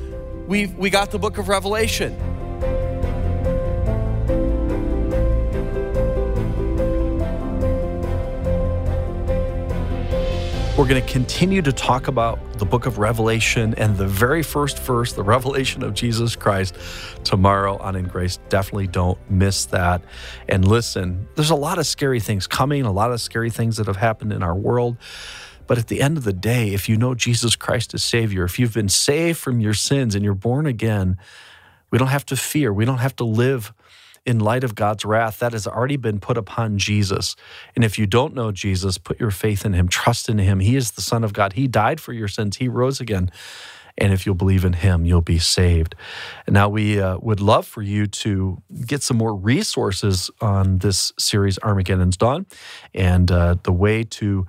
we 0.48 0.68
we 0.68 0.90
got 0.90 1.12
the 1.12 1.20
book 1.20 1.38
of 1.38 1.48
revelation 1.48 2.35
We're 10.78 10.90
going 10.90 11.02
to 11.02 11.10
continue 11.10 11.62
to 11.62 11.72
talk 11.72 12.10
about 12.10 12.60
the 12.60 12.66
book 12.66 12.86
of 12.86 12.98
Revelation 12.98 13.74
and 13.76 13.98
the 13.98 14.06
very 14.08 14.44
first 14.44 14.78
verse, 14.80 15.14
the 15.14 15.24
revelation 15.24 15.84
of 15.84 15.94
Jesus 15.94 16.36
Christ, 16.36 16.76
tomorrow 17.24 17.78
on 17.78 17.96
In 17.96 18.10
Grace. 18.10 18.40
Definitely 18.50 18.88
don't 18.88 19.18
miss 19.32 19.64
that. 19.68 20.02
And 20.50 20.68
listen, 20.68 21.30
there's 21.36 21.50
a 21.50 21.56
lot 21.56 21.78
of 21.78 21.88
scary 21.88 22.20
things 22.20 22.46
coming, 22.46 22.84
a 22.84 22.92
lot 22.92 23.14
of 23.14 23.22
scary 23.22 23.52
things 23.52 23.78
that 23.78 23.88
have 23.88 23.96
happened 23.96 24.34
in 24.34 24.44
our 24.44 24.54
world. 24.54 24.98
But 25.66 25.78
at 25.78 25.88
the 25.88 26.02
end 26.02 26.18
of 26.18 26.26
the 26.26 26.34
day, 26.34 26.74
if 26.74 26.90
you 26.90 26.98
know 26.98 27.16
Jesus 27.16 27.56
Christ 27.56 27.94
as 27.94 28.04
Savior, 28.04 28.44
if 28.44 28.60
you've 28.60 28.74
been 28.74 28.90
saved 28.90 29.38
from 29.38 29.62
your 29.62 29.74
sins 29.74 30.14
and 30.14 30.26
you're 30.26 30.34
born 30.34 30.66
again, 30.66 31.18
we 31.90 31.98
don't 31.98 32.10
have 32.10 32.26
to 32.26 32.36
fear. 32.36 32.74
We 32.74 32.84
don't 32.84 32.98
have 32.98 33.16
to 33.16 33.24
live 33.24 33.74
in 34.26 34.40
light 34.40 34.64
of 34.64 34.76
God's 34.76 35.06
wrath, 35.06 35.40
that 35.40 35.54
has 35.54 35.68
already 35.68 35.98
been 35.98 36.20
put 36.20 36.38
upon 36.38 36.78
Jesus. 36.78 37.36
And 37.76 37.84
if 37.84 38.00
you 38.00 38.08
don't 38.08 38.34
know 38.34 38.52
Jesus, 38.52 38.98
put 38.98 39.20
your 39.20 39.32
faith 39.32 39.66
in 39.66 39.74
him, 39.74 39.88
trust 39.88 40.30
in 40.30 40.40
him. 40.40 40.60
He 40.60 40.76
is 40.76 40.92
the 40.92 41.02
Son 41.02 41.24
of 41.24 41.34
God. 41.34 41.54
He 41.54 41.68
died 41.68 42.02
for 42.02 42.14
your 42.14 42.28
sins, 42.28 42.58
he 42.58 42.68
rose 42.68 43.00
again. 43.00 43.32
And 43.98 44.12
if 44.12 44.26
you'll 44.26 44.36
believe 44.36 44.66
in 44.66 44.74
him, 44.74 45.06
you'll 45.06 45.22
be 45.22 45.40
saved. 45.40 45.96
Now 46.48 46.68
we 46.68 47.00
uh, 47.00 47.18
would 47.20 47.40
love 47.40 47.66
for 47.66 47.82
you 47.82 48.08
to 48.08 48.62
get 48.86 49.02
some 49.04 49.18
more 49.18 49.34
resources 49.34 50.30
on 50.42 50.80
this 50.80 51.14
series, 51.18 51.58
Armageddon's 51.60 52.18
Dawn. 52.18 52.46
And 52.94 53.32
uh, 53.32 53.56
the 53.64 53.72
way 53.72 54.04
to 54.04 54.46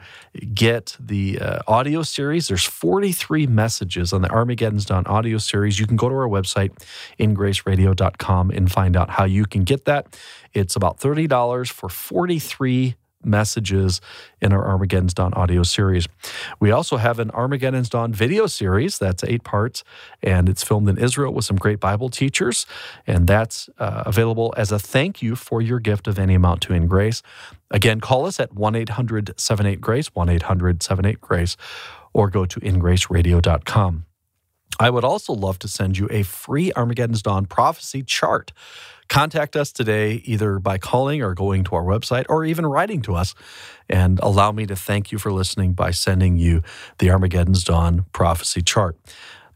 get 0.52 0.96
the 0.98 1.38
uh, 1.38 1.58
audio 1.68 2.02
series, 2.02 2.48
there's 2.48 2.64
43 2.64 3.46
messages 3.46 4.12
on 4.12 4.22
the 4.22 4.30
Armageddon's 4.30 4.84
Dawn 4.84 5.06
audio 5.06 5.38
series. 5.38 5.78
You 5.78 5.86
can 5.86 5.96
go 5.96 6.08
to 6.08 6.14
our 6.14 6.28
website, 6.28 6.72
ingraceradio.com, 7.20 8.50
and 8.50 8.70
find 8.70 8.96
out 8.96 9.10
how 9.10 9.24
you 9.24 9.46
can 9.46 9.62
get 9.64 9.84
that. 9.84 10.18
It's 10.52 10.74
about 10.74 10.98
$30 10.98 11.70
for 11.70 11.88
43 11.88 12.96
messages 13.26 14.00
in 14.40 14.52
our 14.52 14.66
Armageddon's 14.66 15.14
Dawn 15.14 15.34
audio 15.34 15.62
series. 15.62 16.06
We 16.60 16.70
also 16.70 16.96
have 16.96 17.18
an 17.18 17.30
Armageddon's 17.32 17.88
Dawn 17.88 18.12
video 18.12 18.46
series 18.46 18.98
that's 18.98 19.24
eight 19.24 19.44
parts, 19.44 19.84
and 20.22 20.48
it's 20.48 20.62
filmed 20.62 20.88
in 20.88 20.98
Israel 20.98 21.32
with 21.34 21.44
some 21.44 21.56
great 21.56 21.80
Bible 21.80 22.08
teachers, 22.08 22.66
and 23.06 23.26
that's 23.26 23.68
uh, 23.78 24.04
available 24.06 24.54
as 24.56 24.72
a 24.72 24.78
thank 24.78 25.22
you 25.22 25.36
for 25.36 25.60
your 25.60 25.80
gift 25.80 26.06
of 26.06 26.18
any 26.18 26.34
amount 26.34 26.62
to 26.62 26.72
In 26.72 26.86
Grace. 26.86 27.22
Again, 27.70 28.00
call 28.00 28.26
us 28.26 28.38
at 28.38 28.54
1 28.54 28.74
800 28.74 29.38
78 29.38 29.80
Grace, 29.80 30.14
1 30.14 30.28
800 30.28 30.82
78 30.82 31.20
Grace, 31.20 31.56
or 32.12 32.30
go 32.30 32.46
to 32.46 32.60
ingraceradio.com. 32.60 34.06
I 34.78 34.90
would 34.90 35.04
also 35.04 35.32
love 35.32 35.58
to 35.60 35.68
send 35.68 35.96
you 35.96 36.06
a 36.10 36.22
free 36.22 36.72
Armageddon's 36.74 37.22
Dawn 37.22 37.46
prophecy 37.46 38.02
chart. 38.02 38.52
Contact 39.08 39.56
us 39.56 39.72
today 39.72 40.22
either 40.24 40.58
by 40.58 40.78
calling 40.78 41.22
or 41.22 41.34
going 41.34 41.64
to 41.64 41.74
our 41.76 41.84
website 41.84 42.24
or 42.28 42.44
even 42.44 42.66
writing 42.66 43.02
to 43.02 43.14
us. 43.14 43.34
And 43.88 44.18
allow 44.20 44.52
me 44.52 44.66
to 44.66 44.76
thank 44.76 45.12
you 45.12 45.18
for 45.18 45.32
listening 45.32 45.72
by 45.72 45.92
sending 45.92 46.36
you 46.36 46.62
the 46.98 47.10
Armageddon's 47.10 47.62
Dawn 47.64 48.06
prophecy 48.12 48.62
chart. 48.62 48.96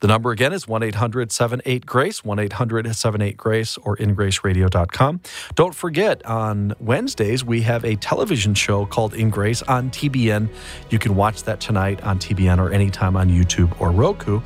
The 0.01 0.07
number 0.07 0.31
again 0.31 0.55
is 0.55 0.67
1 0.67 0.83
800 0.83 1.31
78 1.31 1.85
Grace, 1.85 2.25
1 2.25 2.39
800 2.39 2.97
78 2.97 3.37
Grace, 3.37 3.77
or 3.79 3.97
ingraceradio.com. 3.99 5.21
Don't 5.55 5.75
forget, 5.75 6.25
on 6.25 6.75
Wednesdays, 6.81 7.45
we 7.45 7.63
have 7.63 7.85
a 7.85 7.97
television 7.97 8.55
show 8.55 8.87
called 8.87 9.13
In 9.13 9.29
Grace 9.29 9.61
on 9.63 9.91
TBN. 9.91 10.49
You 10.89 10.99
can 10.99 11.17
watch 11.17 11.43
that 11.43 11.61
tonight 11.61 12.03
on 12.03 12.19
TBN 12.19 12.59
or 12.59 12.73
anytime 12.73 13.15
on 13.15 13.29
YouTube 13.29 13.79
or 13.79 13.91
Roku. 13.91 14.41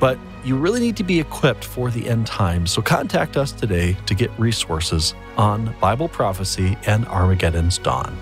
But 0.00 0.18
you 0.46 0.56
really 0.56 0.78
need 0.78 0.96
to 0.96 1.02
be 1.02 1.18
equipped 1.18 1.64
for 1.64 1.90
the 1.90 2.08
end 2.08 2.24
times. 2.24 2.70
So 2.70 2.80
contact 2.80 3.36
us 3.36 3.50
today 3.50 3.96
to 4.06 4.14
get 4.14 4.30
resources 4.38 5.12
on 5.36 5.74
Bible 5.80 6.08
prophecy 6.08 6.78
and 6.86 7.04
Armageddon's 7.08 7.78
dawn. 7.78 8.16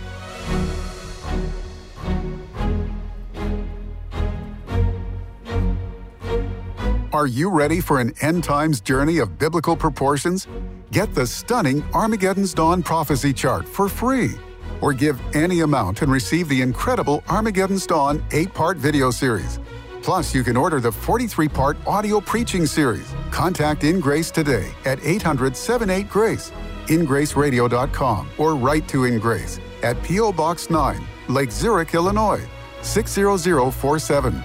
Are 7.12 7.26
you 7.26 7.50
ready 7.50 7.80
for 7.80 8.00
an 8.00 8.14
end 8.22 8.42
times 8.42 8.80
journey 8.80 9.18
of 9.18 9.38
biblical 9.38 9.76
proportions? 9.76 10.48
Get 10.92 11.14
the 11.14 11.26
stunning 11.26 11.82
Armageddon's 11.92 12.54
Dawn 12.54 12.82
prophecy 12.82 13.32
chart 13.32 13.68
for 13.68 13.88
free. 13.88 14.32
Or 14.80 14.92
give 14.92 15.20
any 15.34 15.60
amount 15.60 16.02
and 16.02 16.10
receive 16.10 16.48
the 16.48 16.62
incredible 16.62 17.22
Armageddon's 17.28 17.86
Dawn 17.86 18.24
8 18.32 18.52
part 18.54 18.76
video 18.78 19.10
series. 19.10 19.58
Plus, 20.04 20.34
you 20.34 20.44
can 20.44 20.54
order 20.54 20.80
the 20.80 20.92
43 20.92 21.48
part 21.48 21.78
audio 21.86 22.20
preaching 22.20 22.66
series. 22.66 23.10
Contact 23.30 23.84
In 23.84 24.00
Grace 24.00 24.30
today 24.30 24.70
at 24.84 25.02
800 25.02 25.56
78 25.56 26.08
Grace 26.10 26.52
ingraceradio.com 26.86 28.28
or 28.38 28.54
write 28.54 28.86
to 28.88 29.04
In 29.04 29.18
Grace 29.18 29.58
at 29.82 30.02
P.O. 30.02 30.32
Box 30.32 30.68
9, 30.68 31.02
Lake 31.28 31.50
Zurich, 31.50 31.94
Illinois 31.94 32.46
60047. 32.82 34.42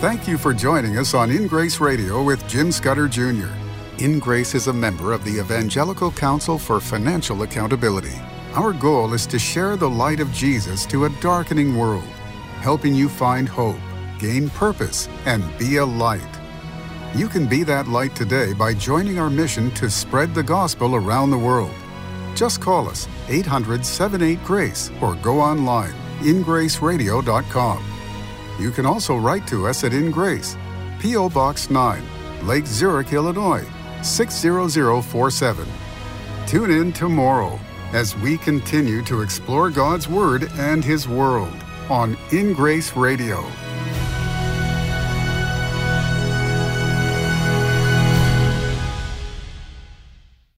Thank 0.00 0.26
you 0.26 0.36
for 0.36 0.52
joining 0.52 0.98
us 0.98 1.14
on 1.14 1.30
In 1.30 1.46
Grace 1.46 1.80
Radio 1.80 2.22
with 2.22 2.46
Jim 2.48 2.72
Scudder 2.72 3.08
Jr. 3.08 3.48
In 3.98 4.18
Grace 4.18 4.54
is 4.54 4.66
a 4.66 4.72
member 4.72 5.12
of 5.12 5.24
the 5.24 5.38
Evangelical 5.38 6.10
Council 6.10 6.58
for 6.58 6.80
Financial 6.80 7.42
Accountability. 7.42 8.20
Our 8.54 8.74
goal 8.74 9.14
is 9.14 9.26
to 9.28 9.38
share 9.38 9.78
the 9.78 9.88
light 9.88 10.20
of 10.20 10.30
Jesus 10.30 10.84
to 10.86 11.06
a 11.06 11.20
darkening 11.20 11.74
world, 11.74 12.04
helping 12.60 12.94
you 12.94 13.08
find 13.08 13.48
hope, 13.48 13.80
gain 14.18 14.50
purpose, 14.50 15.08
and 15.24 15.42
be 15.56 15.78
a 15.78 15.86
light. 15.86 16.20
You 17.14 17.28
can 17.28 17.46
be 17.46 17.62
that 17.62 17.88
light 17.88 18.14
today 18.14 18.52
by 18.52 18.74
joining 18.74 19.18
our 19.18 19.30
mission 19.30 19.70
to 19.70 19.88
spread 19.88 20.34
the 20.34 20.42
gospel 20.42 20.94
around 20.94 21.30
the 21.30 21.38
world. 21.38 21.72
Just 22.34 22.60
call 22.60 22.90
us 22.90 23.08
800 23.28 23.86
78 23.86 24.44
Grace 24.44 24.90
or 25.00 25.14
go 25.14 25.40
online 25.40 25.94
ingraceradio.com. 26.20 27.84
You 28.60 28.70
can 28.70 28.84
also 28.84 29.16
write 29.16 29.46
to 29.46 29.66
us 29.66 29.82
at 29.82 29.94
In 29.94 30.10
Grace, 30.10 30.58
P.O. 31.00 31.30
Box 31.30 31.70
9, 31.70 32.46
Lake 32.46 32.66
Zurich, 32.66 33.14
Illinois 33.14 33.66
60047. 34.02 35.66
Tune 36.46 36.70
in 36.70 36.92
tomorrow 36.92 37.58
as 37.92 38.16
we 38.16 38.38
continue 38.38 39.02
to 39.02 39.20
explore 39.20 39.70
God's 39.70 40.08
Word 40.08 40.50
and 40.54 40.84
His 40.84 41.08
world 41.08 41.56
on 41.90 42.16
In 42.30 42.52
Grace 42.52 42.96
Radio. 42.96 43.44